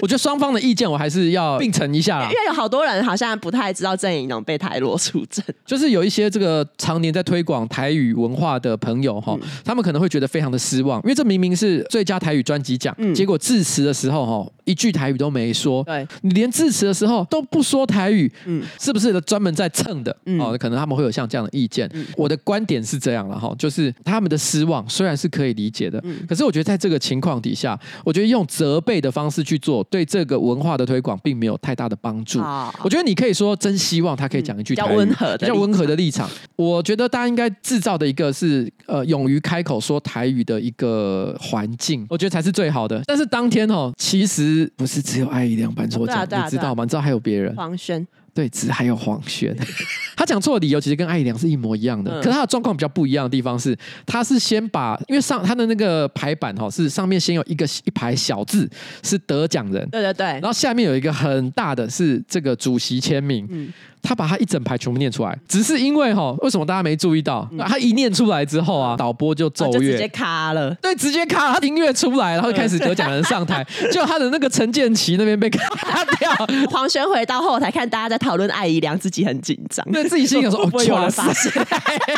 [0.00, 20.16] 我觉得双方的意见我还是要并陈一下啦，因为有好多人好像不太知道郑宜农被台罗出征，就是有一些这个常年在推广台语文化的朋友哈，嗯、他们可能会觉得非常的失望，因为这明明是最佳台语专辑奖，嗯、结果致辞的时候哈，一句台语都没说，对，你连致辞的时候都不说台语，嗯，是不是专门在蹭的？
[20.24, 21.88] 嗯、哦，可能他们会有像这样的意见。
[21.92, 32.40] 嗯、我的观点是这样了哈，就是他们的失望虽然是可以理解的，嗯、可是我觉得在这个情况底下，我觉得用责备的方式去做，对这个文化的推广并没有太大的帮助。
[32.40, 36.28] 哦、我觉得你可以说真希望他可以讲一句比较温和的，比较温和的立场。
[36.56, 43.02] 我觉得大家应该制造的一个是呃，勇于开口说台语的一个环境，我觉得才是最好的。
[43.06, 46.84] 但是当天哦，其实不是只有艾怡良搬错奖，你知道吗？
[46.84, 47.54] 你知道还有别人？
[47.56, 48.06] 黄轩。
[48.32, 49.56] 对，只还有黄轩，
[50.14, 58.68] 他讲错的理由其实跟艾怡良是一模一样的，嗯、可是他的状况比较不一样的地方是，他是先把，因为上他的那个排版哈，是上面先有一个一排小字
[59.02, 63.48] 是得奖人，对对对，然后下面有一个很大的是这个主席签名。
[63.50, 63.72] 嗯
[64.06, 67.48] 他把他一整排全部念出来，只是因为哈，为什么大家没注意到？
[67.50, 70.72] 嗯、他一念出来之后啊，导播就奏乐，就直接卡了。
[70.76, 76.30] 对，直接卡，他音乐出来，然后就开始得奖人上台， 就他的那个陈建奇那边被卡掉。
[76.70, 81.50] 黄轩回到后台看大家在讨论艾怡良，自己很紧张，对自己心里说：“哦，不会有人发现。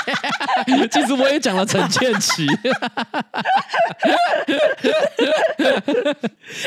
[0.92, 2.46] ”其实我也讲了陈建奇。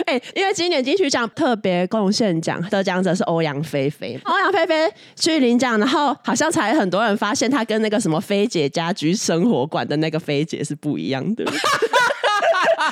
[0.06, 4.92] 哎、欸，因为今年金曲奖特别贡献奖得奖者是欧阳菲菲，欧阳菲菲。
[5.16, 11.46] 去领奖，然后好像才很多人发现他跟那个什么菲姐家居生活馆的那个菲姐是不一样的。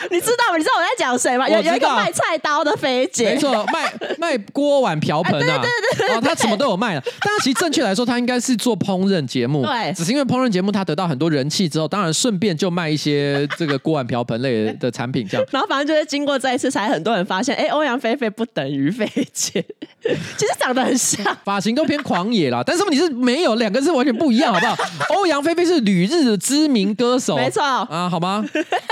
[0.11, 0.57] 你知道吗？
[0.57, 1.47] 你知道我在讲谁吗？
[1.49, 7.03] 有有一个卖菜刀的菲姐，没错，卖 卖锅碗瓢盆啊，对对对哦，他什么都有卖了。
[7.21, 15.45] 但是其实正确来说，他应该是做烹饪节目，对，只是因为烹饪节目他得到很多人气之后，当然顺便就卖一些这个锅碗瓢盆类的产品，这样。
[15.51, 19.63] 然后反正就是经过这一次，才很多人发现，哎，欧阳菲菲不等于菲姐，
[20.37, 22.63] 其实长得很像，发型都偏狂野啦。
[22.65, 24.77] 但是问题是没有两个是完全不一样，好不好？
[25.15, 28.45] 欧阳菲菲是旅日的知名歌手，没错啊，好吗？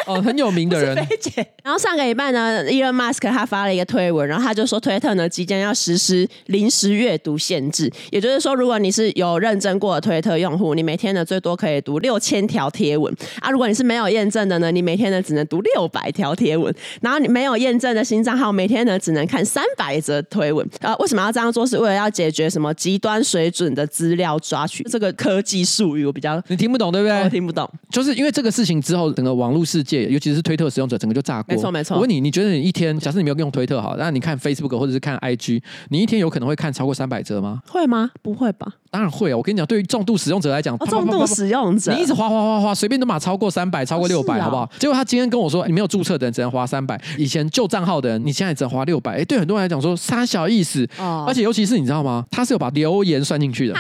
[0.06, 0.87] 哦，很有名的人。
[1.64, 16.74] 然后上个礼拜呢，Elon Musk 他发了一个推文，然后他就说推特呢即将要实施临时阅读限制，也就是说，如果你是有认证过的推特用户，你每天呢最多可以读六千条贴文啊；如果你是没有验证的呢，你每天呢只能读六百条贴文。
[17.02, 20.68] 然后你没有验证的新账号，每天呢只能看三百则推文。
[20.82, 21.68] 啊，为什么要这样做？
[21.68, 24.84] 是为了要解决什么极端水准的资料抓取？
[24.84, 27.22] 这个科技术语我比较你听不懂，对不对？
[27.24, 31.56] 我听不懂，就是因为这个事情之后，整个网络世界，尤其是推特使用者，整个就炸锅。
[31.56, 31.96] 没错，没错。
[31.96, 35.60] 我问你，你觉得你一天，假设你没有用推特好，那你看 Facebook 或者是看 IG，
[35.90, 37.62] 你一天有可能会看超过三百则吗？
[37.68, 38.12] 会吗？
[38.22, 38.68] 不会吧？
[38.92, 39.38] 当然会啊！
[39.38, 44.70] 我跟你讲，对于重度使用者来讲，重度使用者，你一直划划划划，随便都码超过三百，超过六百，好不好？
[44.80, 49.18] 结果他今天跟我说，你没有注册的人只能花三百，以前旧账号的人，你现在只能花六百。
[49.18, 50.88] 哎，对很多人来讲说，三小意思。
[51.00, 51.26] 哦。
[51.28, 52.24] 而且尤其是你知道吗？
[52.30, 53.74] 他是有把留言算进去的。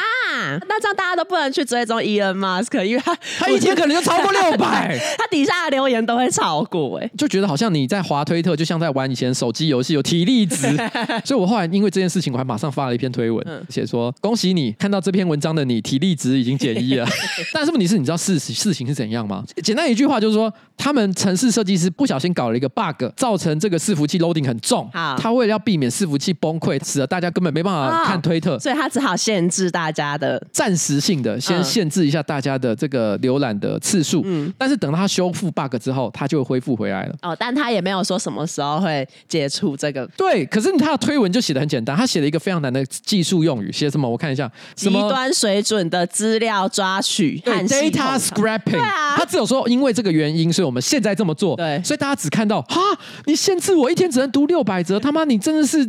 [0.47, 0.57] 啊！
[0.67, 6.99] 那这样大家都不能去追踪 Elon Musk，因为他他一天可能就超过 六百，他底下的留言都会超过。
[6.99, 10.67] 哎，就觉得好像你在滑推特，就像在玩以前手机游戏，有体力值。
[11.25, 15.77] 所以我后来因为这件事情，我还马上发了一篇推文，写说恭喜你看到这篇文章的你。
[15.87, 17.07] 体力值已经减一了，
[17.53, 19.41] 但是问题是，你知道事实事情是怎样吗？
[19.63, 24.89] 简单一句话就是说，他们城市设计师不小心搞了一个 bug，造成这个伺服器 loading 很重。
[24.91, 34.21] 好，他为了要避免伺服器崩溃，使得大家根本没办法看推特，所以他只好限制大家的暂时性的先限制一下大家的这个浏览的次数。
[34.25, 37.15] 嗯，但是等到他修复 bug 之后，他就会恢复回来了。
[37.21, 40.05] 哦，但他也没有说什么时候会解除这个。
[40.17, 44.09] 对，可是他的推文就写的很简单，他写了一个非常难的技术用语，写什么？
[44.09, 45.77] 我看一下，极端水准。
[45.77, 48.71] 准的资料抓取和，data scrapping。
[48.71, 51.55] 对啊，他只有说因为这个原因，所以我们现在这么做。
[51.55, 52.81] 对，所以大家只看到哈，
[53.25, 55.85] 你限制我一天只能读六百则，他妈你真的是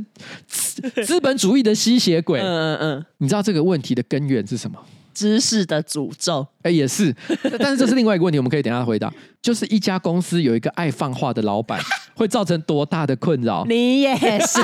[0.47, 2.39] 资本主义的吸血鬼。
[2.41, 4.78] 嗯嗯嗯，你知道这个问题的根源是什么？
[5.12, 6.46] 知识的诅咒。
[6.62, 7.14] 哎，也是，
[7.59, 9.12] 但是这是另外一个问题，我们可以等一下回答。
[9.42, 11.81] 就是一家公司有一个爱放话的老板，
[12.18, 13.64] 会造成多大的困扰？
[13.68, 14.59] 你也是，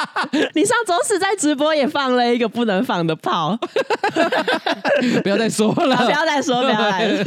[0.54, 3.58] 你上周四在直播也放了一个不能放的炮，
[5.22, 7.24] 不要再说了，不要再说，不要来说。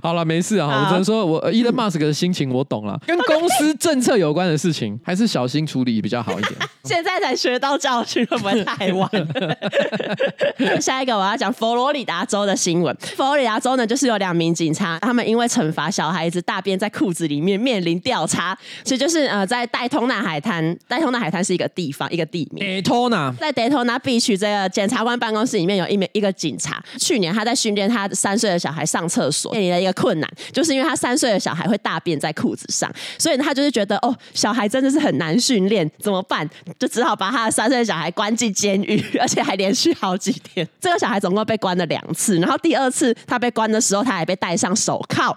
[0.02, 6.54] 好了，没事啊，我只能说我 Elon Musk 的心情我懂了，跟公司政策有关的事情，还是小心处理比较好一点。
[6.84, 10.80] 现在才学到教训，会不会太晚了？
[10.80, 12.96] 下一个我要讲佛罗里达州的新闻。
[13.16, 18.56] 佛罗里达州呢，就是有两名警察，他们因为惩罚小孩子大便在裤子里面，面临调查。
[18.84, 22.62] 所以就是呃，在戴通纳海滩，戴通纳海滩是一个地方，一个地名。
[22.62, 29.40] 戴通纳在戴通纳 Beach 这个检察官办公室里面有一名一个警察，去年他在训练他三岁的小孩上厕所。
[29.40, 36.46] 所面临的一个困难，就是因为他三岁的小孩会大便在裤子上，所以他就是觉得哦，小孩真的是很难训练，怎么办？
[36.78, 40.68] 就只好把他的三岁的小孩关进监狱， 而且还连续好几天。
[40.78, 45.34] 这个小孩总共被关了两次，然后第二次他被关的时候，他还被戴上手铐。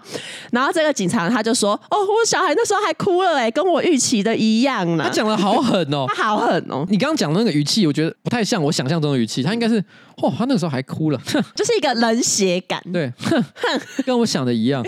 [0.50, 6.86] 然后这个警察他就说：“哦，我小孩那时候还哭了，哎，跟我预期的一样呢。”他讲的好狠哦， 他好狠哦。
[6.88, 9.82] 你刚刚讲的那个语气，我觉得不太像我想象中的语气，他应该是。
[10.22, 11.20] 哦，他那个时候还哭了，
[11.56, 12.80] 就是一个冷血感。
[12.92, 13.12] 对，
[14.06, 14.80] 跟我想的一样。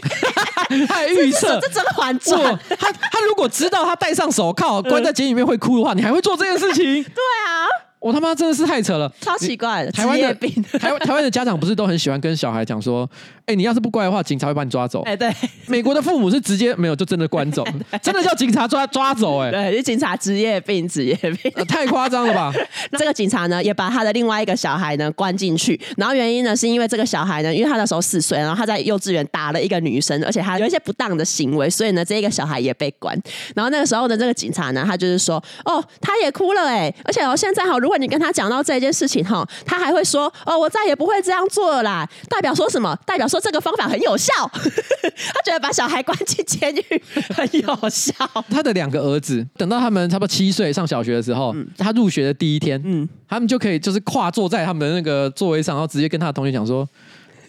[0.87, 7.03] 他还预测这甄嬛传，他他如果知道他戴上手铐关在监狱里面会哭的话，你还会做这件事情？
[7.03, 7.67] 对啊。
[8.07, 9.91] 我他妈真的是太扯了，超奇怪的。
[9.91, 10.33] 台湾的
[10.79, 13.09] 台湾台湾的家长不是都很喜欢跟小孩讲说，
[13.41, 15.03] 哎、欸，你要是不乖的话，警察会把你抓走。
[15.03, 15.29] 哎，对。
[15.67, 17.65] 美国的父母是直接没有就真的关走，
[18.01, 19.41] 真的叫警察抓抓走。
[19.41, 22.53] 哎，对，是警察职业病，职业病，呃、 太夸张了吧？
[22.93, 33.21] 这个警察呢，也把他的另外一个小孩呢关进去，然后原因呢，是因为这个小孩呢，因为他那时候四岁，然后他在幼稚园打了一个女生，而且他有一些不当的行为，所以呢，这个小孩也被关。
[33.57, 38.77] 然后那个时候的这个警察呢，他就是说，哦，他也哭了，哎，而且哦，现在好，如果你跟他讲到这。
[38.77, 42.07] 这件事情哈，他还会说哦，我再也不会这样做了啦。
[42.29, 42.95] 代表说什么？
[43.07, 44.35] 代表说这个方法很有效。
[44.53, 47.03] 他觉得把小孩关进监狱
[47.35, 48.13] 很有效。
[48.51, 56.87] 他的两个儿子，等到他们差不多七岁上小学的时候，嗯、他入学的第一天，嗯，他们就可以就是跨坐在他们的那个座位上，然后直接跟他的同学讲说。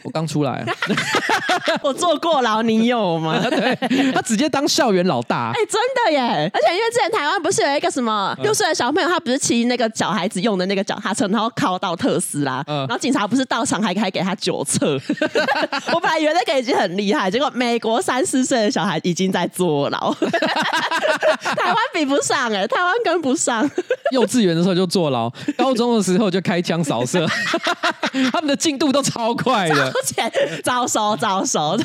[0.08, 0.64] 我刚出来，
[1.84, 3.38] 我坐过牢，你有吗？
[3.52, 3.76] 对，
[4.14, 6.50] 他直接当校园老大，哎、欸，真的耶！
[6.54, 14.98] 而且因为之前台湾不是有一个什么六岁的小朋友，他不是骑那个小孩子用的那个脚踏车，然后靠到特斯拉，嗯、然后警察不是到场还还给他酒测。
[15.94, 23.70] 我本来以为那个已经很厉害，结果美国三四岁的小孩已经在坐牢，台湾比不上哎，台湾跟不上。
[24.14, 27.28] 幼稚园的时候就坐牢，高中的时候就开枪扫射，
[28.32, 29.94] 他们的进度都超快的。
[30.64, 31.78] 早熟早熟，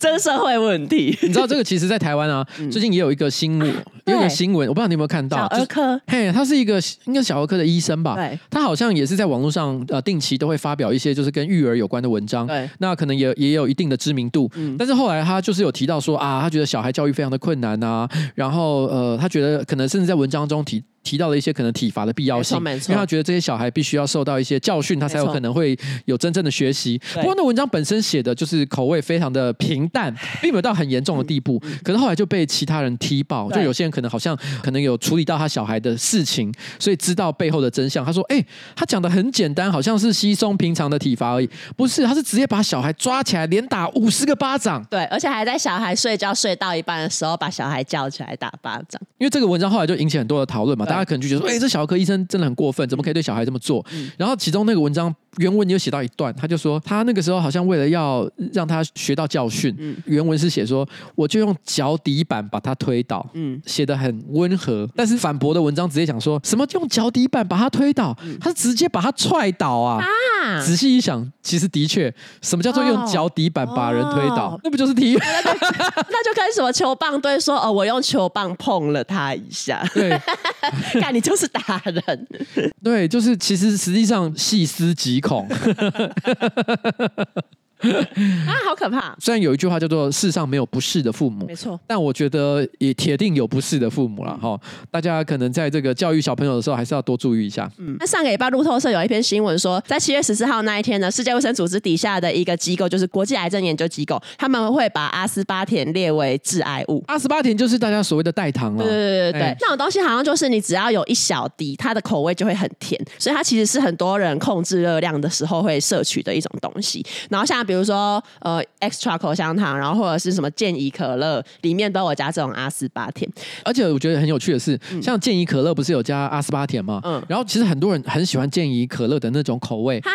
[0.00, 1.16] 这是社会问题。
[1.22, 1.66] 你知道这个？
[1.66, 5.36] 其实，在台湾啊，最近也有一个新闻，有一个新闻，我不知道你有没有看到。
[5.36, 8.14] 小儿科，嘿，他是一个应该小儿科的医生吧？
[8.14, 12.46] 对，他好像也是在网络上呃，定期都会发表一些就是跟育儿有关的文章。
[12.46, 14.48] 对，那可能也也有一定的知名度。
[14.54, 20.84] 嗯，但是后来他就是有提到说啊，他觉得小孩教育非常的困难啊，然后呃，他觉得可能甚至在文章中提。
[21.06, 27.00] 提到了一些可能体罚的必要性，因为他觉得这些小孩必须要受到一些教训，他才有可能会有真正的学习。
[27.14, 31.62] 不过那文章本身写的就是口味非常的平淡，并没有到很严重的地步。
[31.84, 38.04] 可是后来就被其他人踢爆，就有些人可能好像可能有处理到他小孩的事情，所以知道背后的真相。
[38.04, 44.84] 他说：“哎，他讲的很简单，好像是稀松平常的体罚而已，不是，他是直接把小孩抓起来连打五十个巴掌。
[44.90, 49.00] 对，而且还在小孩睡觉睡到一半的时候把小孩叫起来打巴掌。
[49.18, 53.84] 因为这个文章后来就引起很多的讨论嘛。”大家可能就觉得说，哎、欸，这小儿科医生真的很过分，怎么可以对小孩这么做？
[53.92, 64.88] 嗯、然后其中那个文章原文有写到一段，他就说他那个时候好像为了要让他学到教训，嗯、原文是写说我就用脚底板把他推倒，嗯，写的很温和。
[64.94, 70.02] 但是反驳的文章直接讲说什么用脚底板把他推倒，嗯、他是直接把他踹倒啊！
[70.02, 74.54] 啊仔细一想，其实的确，什么叫做用脚底板把人推倒？
[74.54, 75.14] 哦、那不就是踢？
[75.14, 79.84] 那就跟什么球棒队说哦，我用球棒碰了他一下。
[79.92, 80.18] 对。
[81.00, 82.26] 看你就是打人，
[82.82, 85.48] 对，就是其实实际上细思极恐。
[87.84, 89.14] 啊，好可怕！
[89.20, 94.58] 虽然有一句话叫做“世上没有不是的父母”，没错，但我觉得也铁定有不是的父母了哈。
[94.90, 97.70] 大家可能在这个教育小朋友的时候，还是要多注意一下。
[97.78, 107.04] 嗯，那上个礼拜路透社有一篇新闻说，在七月十四号那一天呢，世界卫生组织底下的一个机构，就是国际癌症研究机构，他们会把阿斯巴甜列为致癌物。
[107.08, 108.82] 阿斯巴甜就是大家所谓的代糖了。
[108.82, 117.04] 对对对对，欸、那种东西好像就是你只要有一小滴，它的口味就会很甜，所以它其实是很多人控制热量的时候会摄取的一种东西。
[117.28, 118.22] 然后像比如说。
[118.40, 123.28] 呃，extra 口香糖，然后或者是什么健怡可乐，里面都有加这种阿斯巴甜。
[123.64, 127.00] 而且我觉得很有趣的是，嗯、像健怡可乐不是有加阿斯巴甜吗？
[127.04, 130.00] 嗯，然后其实很多人很喜欢健怡可乐的那种口味。
[130.00, 130.10] 哈，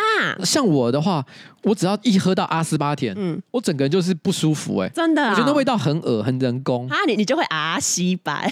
[0.46, 1.26] 像我的话，
[1.64, 4.88] 我只要一喝到阿斯巴甜，嗯，我整个人就是不舒服、欸。
[4.88, 6.88] 哎，真的、哦，我觉得那味道很恶，很人工。
[6.88, 8.44] 啊，你你就会阿西巴，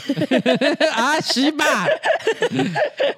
[0.96, 1.86] 阿西巴。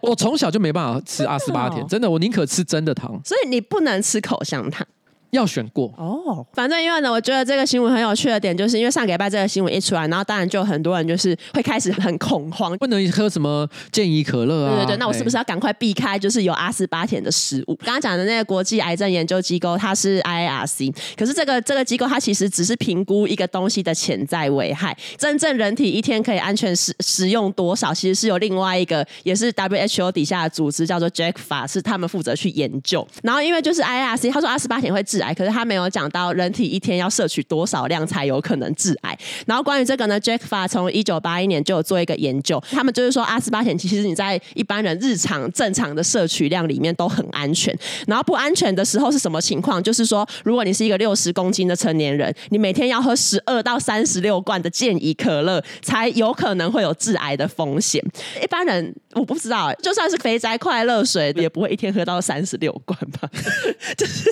[0.01, 3.19] 我从小就没办法吃阿斯巴甜，真的，哦、真的，我宁可吃真的糖。
[3.23, 4.85] 所以你不能吃口香糖。
[5.31, 14.75] 要选过哦，反正因为呢，我觉得这个新闻很有趣的点，就是因为上个礼拜这个新闻一出来，然后当然就很多人就是会开始很恐慌，不能喝什么健怡可乐啊。
[14.75, 17.75] 对对对，那我是不是要赶快避开就是有阿斯巴甜的食物？
[17.77, 33.07] 刚刚讲的那个国际癌症研究机构，它是 IARC，可是这个这个机构它其实只是评估一个东西的潜在危害，真正人体一天可以安全食食用多少，其实是有另外一个也是 WHO 底下的组织叫做 JACFA，是他们负责去研究。
[33.23, 39.17] 然后因为就是 IARC，他说阿斯巴甜会致癌，可是他没有讲到人体一天要摄取多少量才有可能致癌。
[39.45, 47.77] 然后关于这个呢，Jack Fa 从一九八一年就有做一个研究，他们就是说阿斯巴甜其实你在一般人日常正常的摄取量里面都很安全。
[48.07, 49.81] 然后不安全的时候是什么情况？
[49.81, 58.03] 就是说，如果你是一个六十公斤的成年人，你每天要喝十二到三十六罐的健怡可乐，才有可能会有致癌的风险。
[58.41, 63.29] 一般人我不知道，就算是肥宅快乐水，也不会一天喝到三十六罐吧？
[63.97, 64.29] 就是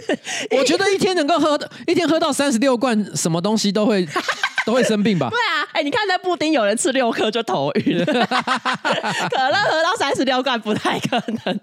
[0.52, 4.08] 我觉得一天能够喝一天喝到三十六罐，什么东西都会
[4.70, 5.30] 都会生病吧？
[5.32, 11.60] 对啊，哎，你看那布丁，有人吃六颗就头晕， 可乐喝到三十六罐不太可能。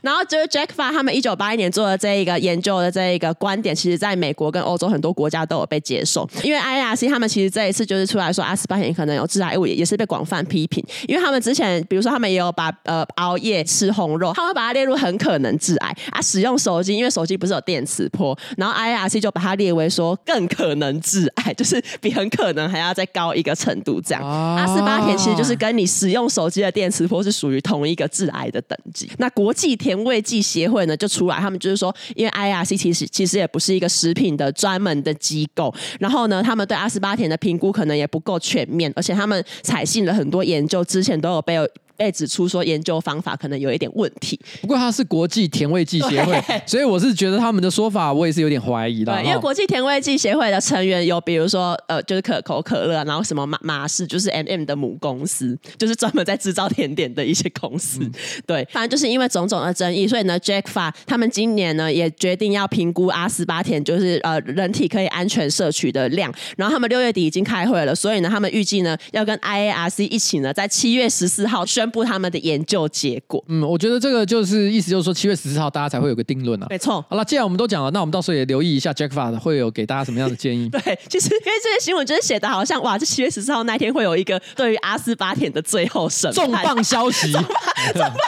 [0.00, 6.28] 然后就是 Jack f a 他们一九八一年做的这一个研究的这一个观点，其实在美国跟欧洲很多国家都有被接受。
[6.44, 10.84] 因为 IARC 他们其实这一次就是出来说阿斯巴甜可能有致癌物，也也是被广泛批评。
[11.08, 16.22] 因为他们之前，比如说他们也有把呃熬夜吃红肉，他们把它列入很可能致癌啊。
[16.22, 24.22] 使用手机，因为手机不是有电磁波，然后 IARC 就把它列为说更可能致癌， 就是比很可能还要再高一个程度这样。
[24.22, 29.10] 啊、阿斯巴甜其实就是跟你使用手机的电磁波是属于同一个致癌的等级。
[29.18, 41.56] 那国际甜味剂协会呢就出来，他们就是说，因为 IARC 其实其实也不是一个食品的专门的机构，然后呢，他们对阿斯巴甜的评估可能也不够全面，而且他们采信了很多研究，之前都有被。
[41.96, 49.12] 被指出说研究方法可能有一点问题，不过它是国际甜味剂协会， 所以我是觉得他们的说法我也是有点怀疑的。
[49.12, 58.00] 对，因为国际甜味剂协会的成员有，比如说呃，就是可口可乐，然后什么马马氏，就是 M M 的母公司，就是专门在制造甜点的一些公司。
[58.02, 58.12] 嗯、
[58.46, 66.32] 对，反正就是因为种种的争议，所以呢，Jackfa 他们今年呢也决定要评估阿斯巴甜，就是呃人体可以安全摄取的量。
[66.58, 71.85] 然后他们六月底已经开会了，所以呢，他们预计呢要跟 I A R C 一起呢，在七月十四号宣。
[71.86, 73.42] 宣布他们的研究结果。
[73.46, 76.66] 嗯，我觉得这个就是意思，就是说七月十四号大家才会有个定论啊。
[76.68, 77.04] 没错。
[77.08, 80.68] 好了，既然我们都讲了，那我们到时候也留意一下 Jack va 会有给大家什么样的建议。
[80.74, 87.44] 对，其实因为这些新闻就是写的好像哇，这七月十四号那天会有一个对于阿斯巴甜的最后审判重磅消息，重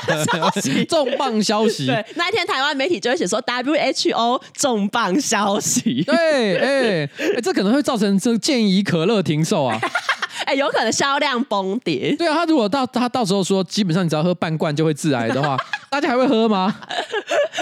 [0.06, 1.86] 磅消息， 重磅消息。
[1.86, 6.04] 对，那一天台湾媒体就会写说 WHO 重磅消息。
[6.04, 6.14] 对，
[6.58, 9.76] 哎、欸欸，这可能会造成这建议可乐停售啊。
[10.44, 12.14] 哎、欸，有可能销量崩跌。
[12.16, 15.56] 对啊，他如果到他到时候说，基本上你只要喝半罐就会致癌的话，
[15.90, 16.74] 大家还会喝吗？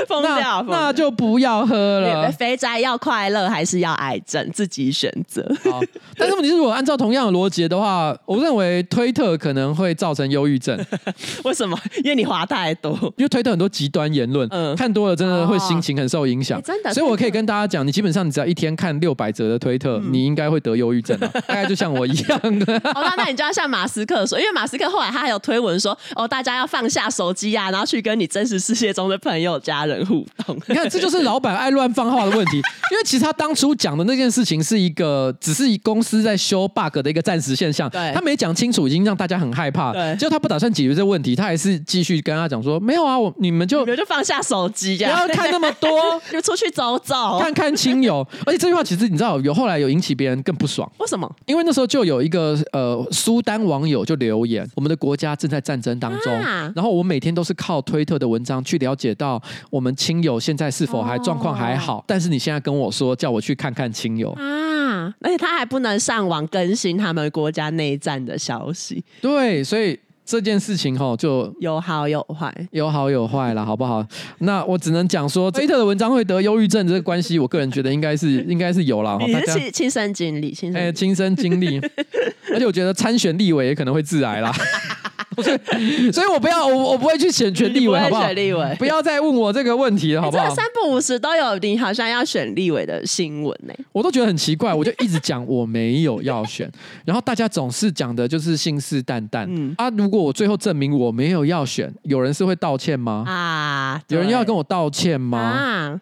[0.07, 2.30] 疯掉，那，那就不要喝了。
[2.32, 5.43] 肥宅要快乐还是要癌症，自己选择。
[5.64, 5.80] 好，
[6.18, 10.78] 但是问题是，如果按照同样的逻辑的话，我认为推特可能会造成忧郁症。
[11.45, 11.78] 为什么？
[12.05, 16.59] 因为你滑太多，因为推特很多极端言论，嗯，看多了真的会心情很受影响。
[16.59, 16.66] 哦欸。
[16.66, 22.39] 真的，所以我可以跟大家讲，你基本上你只要一天看六百则的推特，嗯，你应该会得忧郁症，大概就像我一样。
[22.95, 30.57] 哦，那那你就要像马斯克说，因为马斯克后来他还有推文说，哦，大家要放下手机啊，然后去跟你真实世界中的朋友、家人互动。
[30.66, 32.57] 你看，这就是老板爱乱放话的问题。
[32.91, 37.89] 因为其实他当初讲的那件事情是一个，只是公司在修 bug 的一个暂时现象。
[37.91, 39.93] 对，他没讲清楚，已经让大家很害怕。
[39.93, 45.91] 对，结果他不打算解决这个问题，他还是继续跟他讲说，没有啊，我你们就你们就放下手机，不要看那么多，
[46.31, 48.27] 就出去走走，看看亲友。
[48.45, 50.91] 而且这句话其实你知道，有后来有引起别人更不爽。
[50.99, 51.31] 为什么？
[51.47, 69.98] 因为那时候就有一个呃苏丹网友就留言，我们的国家正在战争当中，啊、然后我每天都是靠推特的文章去了解到我们亲友现在是否还状况还好，哦，但是你现在跟我说叫我去看看亲友啊，而且他还不能上网更新他们国家内战的消息，对，所以。
[70.28, 74.04] 这件事情哈，就有好有坏，有好有坏了，好不好？
[74.38, 79.16] 那我只能讲说，推特的文章会得忧郁症这个关系，我个人觉得应该是 应该是有了。
[79.20, 81.78] 你是亲亲身经历，亲身哎，亲身经历，
[82.52, 84.52] 而且我觉得参选立委也可能会致癌啦。
[85.43, 88.30] 所以，所以我不要，我我不会去选全立委，好不好？
[88.32, 90.55] 立委，不要再问我这个问题了，好不好？
[90.55, 96.70] 三不五时都有你好像要选立委的新闻呢，我都觉得很奇怪，我就一直讲我没有要选，
[97.05, 99.47] 然后大家总是讲的就是信誓旦旦。
[99.49, 103.24] 嗯啊，如果我最后证明我没有要选，有人是会道歉吗？
[103.26, 105.39] 啊，有人要跟我道歉吗？
[105.39, 106.01] 啊，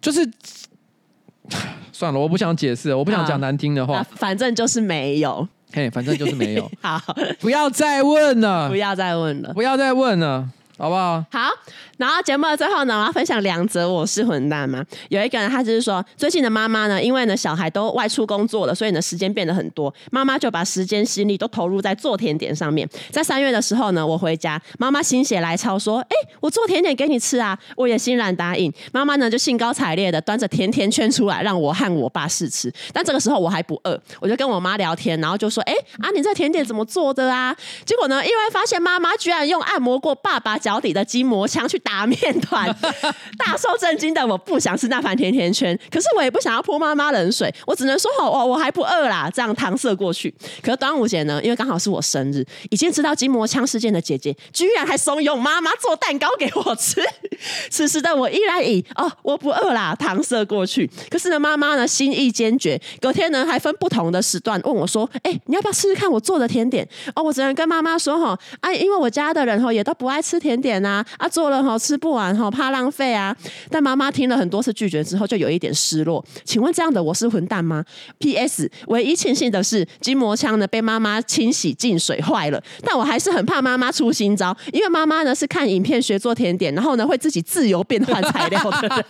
[0.00, 0.20] 就是
[1.92, 5.46] 算了，我不想解释，我不想讲难听的话，反正就是没有。
[5.72, 6.70] 嘿，反正就是没有。
[6.80, 7.00] 好，
[7.40, 10.48] 不要再问了，不要再问了，不要再问了。
[10.76, 11.24] 好不好？
[11.30, 11.50] 好，
[11.98, 14.84] 然后节目的最后呢，我要分享两则我是混蛋嘛。
[15.08, 22.88] 有一个人，他就是说，最近的妈妈呢，因为呢小孩都外出工作了，所以呢时间变得很多，妈妈就把时间心力都投入在做甜点上面。
[23.12, 28.72] 在三月的时候呢，我回家，妈妈心血来潮说：“哎，我做甜点给你吃啊！”我也欣然答应。
[28.92, 32.72] 妈妈呢就兴高采烈的端着甜甜圈出来，让我和我爸试吃。
[32.92, 37.54] 但这个时候我还不饿，我就跟我妈聊天，然后就说：“哎啊，你这甜点怎么做的啊？”
[37.86, 40.58] 结果呢，意外发现妈妈居然用按摩过爸爸。
[40.64, 42.74] 脚底的筋膜枪去打面团，
[43.36, 50.34] 大受震惊的我不想吃那盘甜甜圈，可是我也不想要泼妈妈冷水，我只能说好，我我还不饿啦，这样搪塞过去。
[50.62, 57.02] 可是端午节呢，因为刚好是我生日，已经知道筋膜枪事件的姐姐，居然还怂恿妈妈做蛋糕给我吃。
[57.68, 60.88] 此时的我依然以哦我不饿啦搪塞过去。
[61.10, 73.34] 可是呢，妈妈呢心意坚决，隔天呢还分不同的时段问我说：“哎、欸，你要不要试试看我做的甜点？”哦，我只能跟妈妈说：“哈，哎、啊，因为我家的人哈也都不爱吃甜点呐，啊，做了哈吃不完哈，怕浪费啊。”
[73.70, 76.24] 但妈妈听了很多次拒绝之后，就有一点失落。
[76.44, 77.84] 请问这样的我是混蛋吗
[78.18, 78.70] ？P.S.
[78.88, 89.04] 唯一庆幸的是筋膜枪呢被妈妈清洗进水坏了，但我还是很怕妈妈出新招，因为妈妈呢是看影片学做甜点，然后呢会自己自由变换材料的人。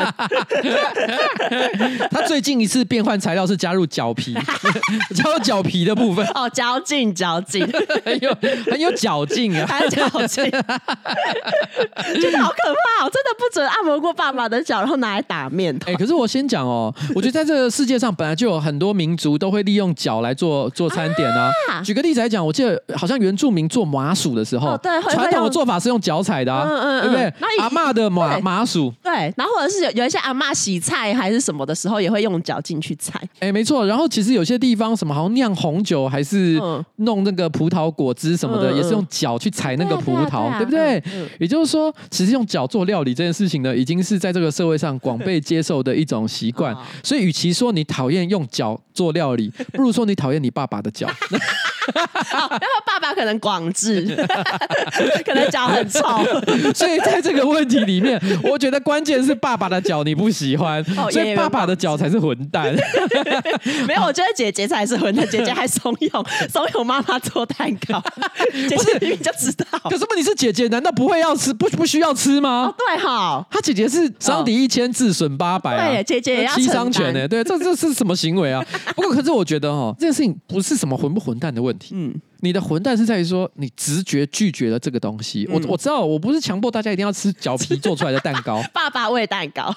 [2.10, 4.34] 他最近一次变换材料是加入脚皮，
[5.14, 7.66] 加入脚皮的部分哦，嚼劲嚼劲，
[8.04, 8.34] 很有
[8.70, 10.44] 很有嚼劲啊，很嚼劲，
[12.20, 13.10] 真的好可怕哦！
[13.10, 15.92] 真的不准按摩过爸爸的脚，然后拿来打面团。
[15.92, 21.50] 哎、欸，可是我先讲哦， 我觉得在这个世界上本来就有很多民族都会利用脚来做做餐点啊。
[21.70, 27.48] 啊举个例子来讲，我记得好像原住民做麻薯的时候，哦、对，传统的做法是用脚踩的啊，嗯嗯嗯对不对？
[27.60, 33.18] 阿妈的麻麻薯，对，然后或者是有有一些阿妈洗菜还是什么的时候，也会用脚进去踩。
[33.40, 33.86] 哎、欸，没错。
[33.86, 36.60] 然后其实有些地方什么好像酿红酒还是
[36.96, 41.02] 弄那个葡萄果汁什么的，嗯、也是用脚去踩那个葡萄，对，不对？
[41.12, 46.74] 嗯、也就是说，其实用脚做料理这件事情呢，已经是在这个社会上广被接受的一种习惯。
[47.02, 51.08] 所以，与其说你讨厌用脚做料理，不如说你讨厌你爸爸的脚。
[52.32, 52.48] 然后
[52.86, 54.04] 爸爸可能广智，
[55.24, 56.00] 可能脚很臭，
[56.74, 62.74] 所以在这个问题里面，我觉得关键是爸爸的脚你不喜欢，所以爸爸的脚才是混蛋。
[63.86, 66.08] 没有，我觉得姐姐才是混蛋，姐姐还怂恿
[66.48, 68.02] 怂恿妈妈做蛋糕，
[68.68, 69.64] 姐姐明明就知道。
[69.90, 72.66] 可是问题是姐姐难道不会要吃，不不需要吃吗？
[72.66, 78.64] 哦、对哈，她姐姐是伤敌一千自损八百啊，对，姐姐也要七伤拳呢，对，这这是什么行为啊？
[78.94, 81.73] 不过可是我觉得哈，这件事情不是什么混不混蛋的问题。
[81.92, 85.46] 嗯，你的混蛋是在于说你直觉拒绝了这个东西。
[85.48, 88.62] 嗯、我我知道，我不是强迫大家一定要吃脚皮做出来的蛋糕。
[88.72, 89.74] 爸爸味蛋糕，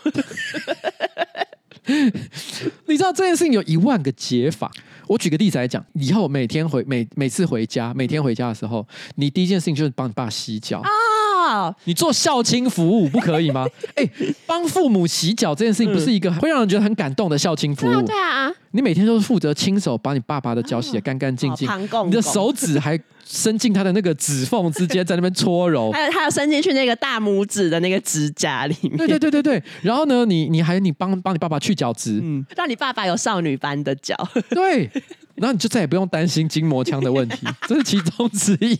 [2.85, 4.71] 你知道这件事情有一万个解法。
[5.07, 8.85] 我举个例子来讲，以后每天回每每次回家，每天回家的时候，
[9.15, 10.89] 你第一件事情就是帮你爸洗脚啊。
[11.85, 13.65] 你做孝亲服务不可以吗？
[13.95, 18.01] 哎、欸，帮父母洗脚这件事情不是一个会让人觉得很感动的孝亲服务？
[18.01, 18.51] 对啊。
[18.71, 21.67] 你每天都是负责亲手把你爸爸的脚洗得干干净净，
[22.05, 28.97] 你的手指还伸进他的那个指缝之间，在那边搓揉， 还有还有伸进去那个大拇指的那个指甲里面。
[28.97, 29.63] 对对对对对。
[29.81, 34.15] 然后呢，你你还你帮帮你爸爸去角质，嗯，让你爸爸有少女般的脚。
[34.49, 34.89] 对。
[35.37, 38.77] 然后你就再也不用担心筋膜枪的问题，这是其中之一。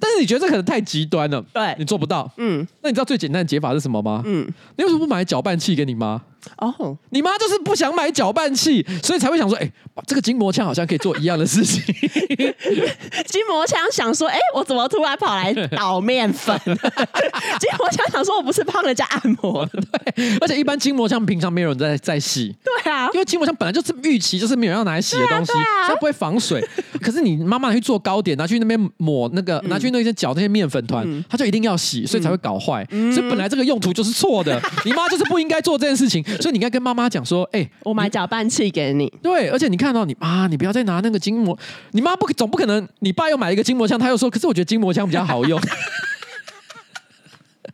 [0.00, 2.30] 但是你觉得这可能太极端了，对，你做不到。
[2.38, 4.22] 嗯，那你知道最简单的解法是什么吗？
[4.24, 4.46] 嗯，
[4.76, 6.20] 你为什么不买搅拌器给你妈？
[6.58, 6.96] 哦，oh.
[7.10, 9.72] 你妈就是不想买搅拌器，所以才会想说，哎、欸，
[10.06, 11.82] 这个筋膜枪好像可以做一样的事情。
[13.26, 16.58] 筋膜枪想说，哎、欸，我怎么突然跑来捣面粉？
[16.64, 19.80] 筋膜枪想说，我不是帮人家按摩的，
[20.14, 20.38] 对。
[20.40, 25.52] 而且一般筋膜枪平常没有人在在洗，对啊，因为筋膜枪本来就是预期就是没有人要拿来洗的东西，
[25.86, 26.66] 它、啊、不会防水。
[27.00, 32.86] 可是你妈妈去做糕点，拿去那边抹那个，拿去那些搅那些面粉团，嗯、它就一定要洗，所以才会搞坏。
[32.90, 36.24] 嗯、所以本来这个用途就是错的，你妈就是不应该做这件事情。
[36.36, 39.12] 所以你应该跟妈妈讲说，哎、欸，我买搅拌器给你。
[39.22, 41.58] 对，而且你看到你妈，你不要再拿那个筋膜，
[41.92, 45.60] 你妈不总不可能，你爸又买一个筋膜枪，他又说，可是我觉得筋膜枪比较好用。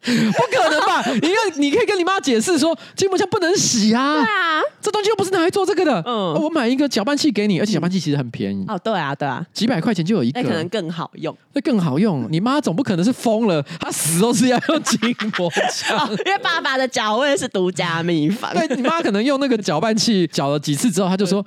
[0.33, 1.03] 不可能吧？
[1.23, 4.15] 你要，你可以跟你妈解释说，筋膜枪不能洗啊。
[4.15, 6.03] 对啊，这东西又不是拿来做这个的。
[6.05, 8.65] 嗯，我买一个搅拌器给你，而且搅拌器其实很便宜。
[8.67, 11.37] 哦，对啊，对啊，几百块钱就有一个，那可能更好用。
[11.53, 14.99] 那更好用，你妈总不可能是疯了，她死都是要用筋
[15.39, 15.97] 膜枪。
[16.03, 18.53] 哦，因为爸爸的脚味是独家秘方。
[18.55, 21.45] 对，你妈可能用那个搅拌器搅了几次之后，她就说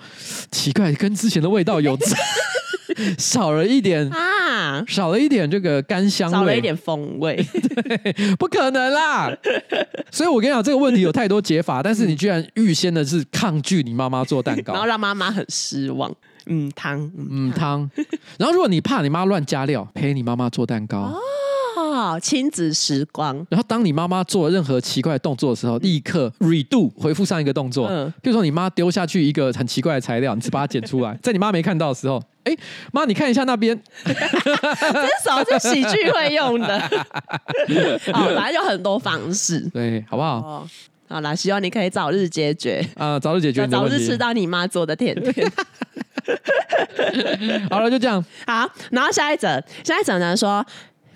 [0.49, 2.15] 奇怪，跟之前的味道有差。
[3.17, 9.31] 少了一点啊，少了一点这个干香味，少了一点风味， 对，不可能啦。
[10.11, 16.13] 所以我跟你讲，这个问题有太多解法，但是你居然预先的是抗拒你妈妈做蛋糕，然后让妈妈很失望。
[16.47, 17.89] 嗯，汤，嗯汤。
[18.37, 20.99] 然后如果你怕你妈乱加料，陪你妈妈做蛋糕。
[20.99, 21.17] 哦，
[22.21, 23.35] 亲子时光。
[23.49, 27.87] 然后当你妈妈做任何奇怪的动作的时候，立刻 redo 回复上一个动作。
[27.87, 32.55] 嗯，比如说你妈丢下去一个很奇怪的材料，你只把它捡出来， 在你妈没看到的时候，哎，
[32.91, 34.19] 妈，你看一下那边，这是
[35.23, 35.43] 什么？
[35.45, 36.79] 这喜剧会用的。
[38.13, 40.37] 好， 反正有很多方式，对，好不好？
[40.37, 40.67] 哦，
[41.07, 45.51] 好啦，希望你可以早日解决啊，早日解决，早日吃到你妈做的甜甜。
[47.69, 48.23] 好了，就这样。
[48.47, 50.65] 好，然后下一则，下一则呢说。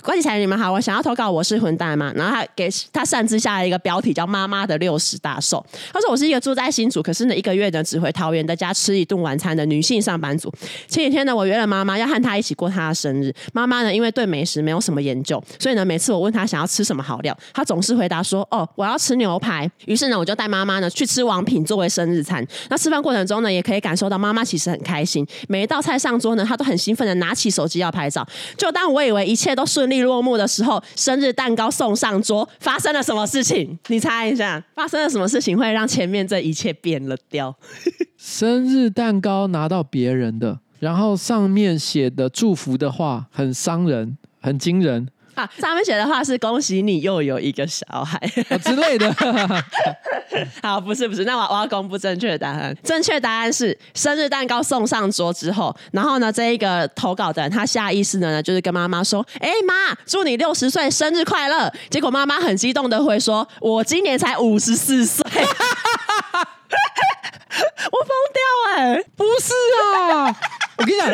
[0.02, 2.12] 呱吉才你们好，我想要投稿，我是混蛋嘛。
[2.16, 5.64] 然后他给他擅自下了一个标题叫“妈妈的六十大寿”。
[5.92, 10.50] 他说我是一个住在新竹，可是呢一个月呢只回桃园的家吃一顿晚餐的女性上班族。
[10.88, 13.34] 前几天呢，我约了妈妈要和她一起过她的生日。
[13.54, 22.46] 妈妈呢因为对美食没有什么研究，所以呢每次我问她想要吃什么好料，她总是回答说：“哦，我要吃牛排。”于是呢我就带妈妈呢去吃王品作为生日餐。
[22.70, 25.28] 那吃饭过程中呢，也可以感受到妈妈其实很开心。
[25.50, 28.26] 每一道菜上桌呢，她都很兴奋的拿起手机要拍照。
[28.58, 33.78] 就当我以为一切都顺利落幕的时候，生日蛋糕送上桌，发生了什么事情？
[33.88, 37.56] 你猜一下，发生了什么事情会让前面这一切变了调？
[38.18, 45.08] 生日蛋糕拿到别人的，然后上面写的祝福的话很伤人，很惊人。
[45.40, 48.18] 啊，上面写的话是恭喜你又有一个小孩、
[48.50, 49.10] 啊、之类的。
[50.62, 52.76] 好，不是不是，那我我要公布正确的答案。
[52.84, 65.24] 正确答案是生日蛋糕送上桌之后，然后呢，这一个投稿的人他下意识的呢，就是跟妈妈说：“哎、欸、妈，祝你六十岁生日快乐。”结果妈妈很激动的会说：“我今年才五十四岁。
[67.92, 68.42] ”我疯掉
[68.76, 69.06] 哎、欸！
[69.16, 69.54] 不是
[70.14, 70.36] 啊，
[70.78, 71.08] 我跟你讲。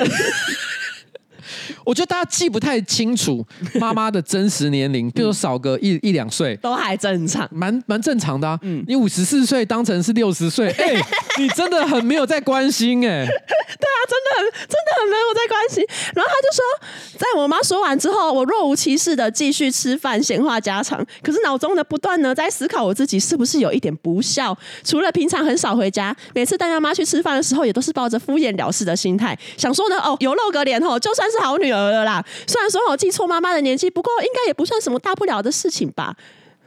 [1.85, 3.45] 我觉得大家记不太清楚
[3.79, 8.59] 妈妈的真实年龄，比如说少个一一两岁， 都还正常，蛮蛮正常的啊。
[8.63, 10.93] 嗯，你五十四岁当成是六十岁， 哎，
[11.37, 13.25] 你真的很没有在关心哎。
[13.25, 15.85] 对啊，真的很真的很没有在关心。
[16.15, 21.05] 然后他就说，在我妈说完之后，我若无其事的继续吃饭，闲话家常。
[21.21, 24.57] 可是脑中的不断呢在思考我自己是不是有一点不孝。
[24.83, 32.25] 除了平常很少回家，每次带妈妈去吃饭的时候，也都是抱着敷衍了事的心态，想说呢，哦，有露个脸哦，就算是好女儿了啦。
[32.47, 36.15] 虽然说我记错妈妈的年纪，不过应该也不算什么大不了的事情吧。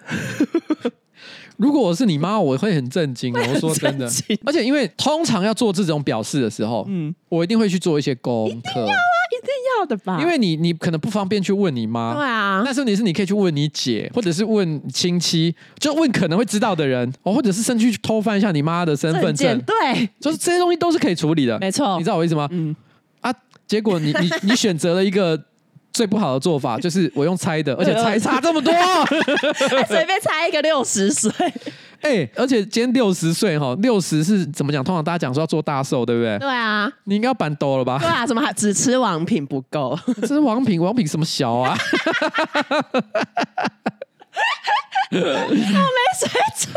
[1.58, 3.34] 如果我是你妈，我会很震惊。
[3.34, 4.08] 我 说真的，
[4.46, 8.52] 而且因为通常要做这种表示的时候，嗯，我一定会去做一些功课。
[8.54, 9.50] 一定要啊，一定
[9.80, 10.20] 要的吧？
[10.20, 12.62] 因为你你可能不方便去问你妈，对啊。
[12.64, 21.98] 但是你是你可以去问你姐，或者是问亲戚，就问可能会知道的人，哦，或者是甚至去偷翻一下你妈的身份证，对，就是这些东西都是可以处理的，没错。
[21.98, 22.48] 你知道我意思吗？
[22.52, 22.74] 嗯。
[23.68, 25.38] 啊，结果你你你选择了一个。
[25.90, 28.72] 最不好的做法 就是我用猜的，而且猜差这么多，
[29.88, 31.32] 随便猜一个六十岁。
[32.02, 34.84] 哎，而且今天六十岁哈，六十是怎么讲？
[34.84, 36.38] 通常大家讲说要做大寿，对不对？
[36.38, 37.98] 对啊，你应该要板多了吧？
[37.98, 39.98] 对啊，怎么还只吃王品不够？
[40.24, 41.76] 吃王品，王品什么小啊？
[45.10, 45.56] 我没
[46.20, 46.72] 水准。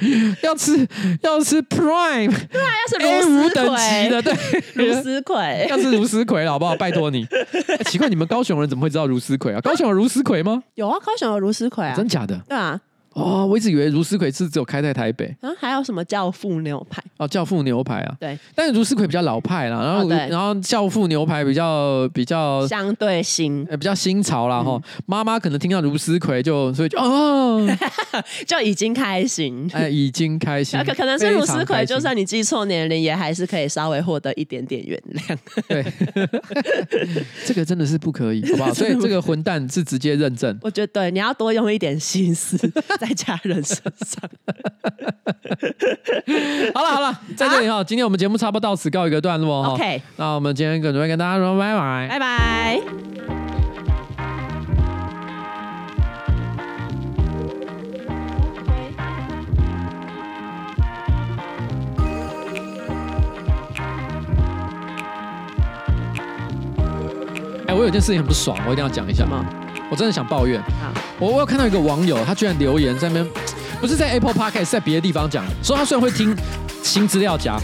[0.42, 0.86] 要吃
[1.22, 4.34] 要吃 Prime，对啊，要吃 A 五等级的，对，
[4.74, 6.74] 茹丝葵， 要吃茹丝葵，好不好？
[6.76, 7.26] 拜托你。
[7.30, 9.60] 欸，奇怪，你们高雄人怎么会知道茹丝葵啊？
[9.60, 10.62] 高雄有茹丝葵吗？
[10.74, 12.40] 有啊，高雄有茹丝葵啊，真假的？
[12.48, 12.80] 对啊。
[13.12, 15.26] 哦，我一直以为茹丝葵是只有开在台北。
[15.40, 17.02] 啊，还有什么教父牛排？
[17.16, 18.16] 哦，教父牛排啊。
[18.20, 24.80] 对，但是茹丝葵比较老派啦，然后、哦、然后教父牛排比较比较相对新，呃，比较新潮啦哈。
[25.06, 27.66] 妈妈、嗯、可能听到茹丝葵就所以就哦，
[28.46, 30.78] 就已经开心，哎，已经开心。
[30.86, 35.36] 可可能是茹丝葵，就算你记错年龄，也还是可以稍微获得一点点原谅。
[35.68, 35.84] 对，
[37.44, 38.72] 这个真的是不可以，好不好？
[38.72, 40.56] 所以这个混蛋是直接认证。
[40.62, 42.56] 我觉得对，你要多用一点心思。
[43.00, 44.20] 在家人身上，
[46.74, 49.70] 好了好了，在这里哈，今天我们节目差不多到此告一个段落哈。
[49.70, 52.82] OK，那我们今天准备跟大家说拜拜，拜拜。
[67.66, 69.46] 哎，我有件事情很不爽，我一定要讲一下吗？
[69.90, 70.62] 我真的想抱怨。
[71.18, 73.28] 我我有看到一个网友，他居然留言在那边，
[73.80, 76.34] 不是在 Apple Podcast，在别的地方讲，说他虽然会听
[76.82, 77.58] 新资料夹，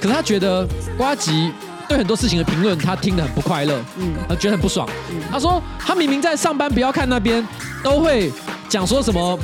[0.00, 0.66] 可是他觉得
[0.96, 1.52] 瓜吉
[1.88, 4.88] 对很多事情的评论，他听得很不快乐，嗯，他觉得很不爽。
[5.30, 7.46] 他说他明明在上班不要看那边，
[7.82, 8.32] 都会
[8.68, 9.38] 讲说什么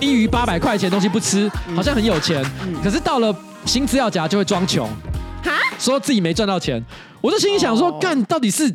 [0.00, 2.44] 低于八百块钱的东西不吃，好像很有钱，
[2.82, 3.34] 可是到了
[3.64, 4.88] 新资料夹就会装穷，
[5.78, 6.84] 说自己没赚到钱。
[7.22, 8.74] 我就心里想说，干到底是。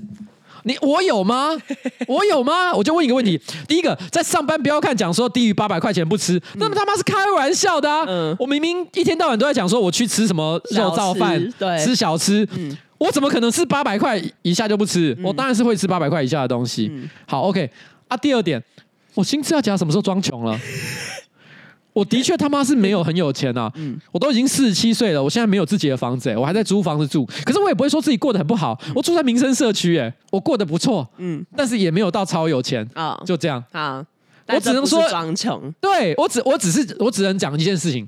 [0.64, 1.49] 你我有吗？
[2.07, 2.74] 我有吗？
[2.74, 8.03] 我就问一个问题：第一个，在上班不要看讲说低于八百块钱不吃，那么他妈是开玩笑的啊！
[8.07, 15.16] 嗯、我明明一天到晚都在讲说我去吃什么肉燥饭，对，吃小吃，嗯、我怎么可能是八百块以下就不吃？
[15.20, 16.89] 嗯、我当然是会吃八百块以下的东西。
[16.91, 17.70] 嗯、好，OK
[18.07, 18.18] 啊。
[18.18, 18.62] 第二点，
[19.16, 20.59] 我新资料夹什么时候装穷了？
[21.94, 23.72] 我的确他妈是没有很有钱啊！
[23.76, 27.26] 嗯，我都已经四十七岁了，我现在没有自己的房子，欸，我还在租房子住。
[27.46, 34.06] 可是我也不会说自己过得很不好，我住在民生社区，哎，我过得不错，嗯，但是也没有到超有钱啊，就这样啊。
[34.48, 38.06] 我只能说装穷，对我只我只是我只能讲一件事情，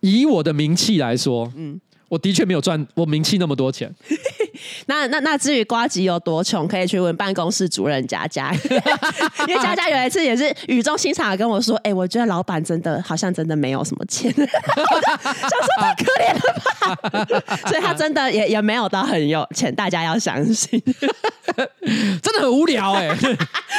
[0.00, 3.92] 以我的名气来说，嗯，我的确没有赚我名气那么多钱。
[4.86, 8.50] 那那那至于瓜吉有多穷，可以去问办公室主任佳佳，
[9.46, 14.48] 因为佳佳有一次也是语重心长的跟我说：“哎、欸，我觉得老板真的好像真的没有什么钱， 想说
[15.78, 20.82] 太可怜了吧。”所以他真的也也没有到很有钱，大家要相信。
[22.22, 23.16] 真的很无聊哎、欸，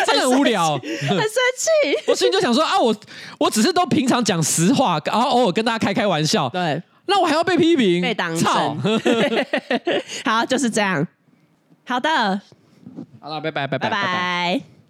[0.05, 2.05] 真的很无聊，很生气。
[2.07, 2.95] 我心里就想说啊，我
[3.39, 8.75] 我只是都平常讲实话，然后偶尔跟大家开开玩笑，对，那我还要被批评，被当操。
[10.25, 11.07] 好，就是这样。
[11.85, 12.41] 好的，
[13.19, 14.76] 好了，拜拜，拜拜，拜拜。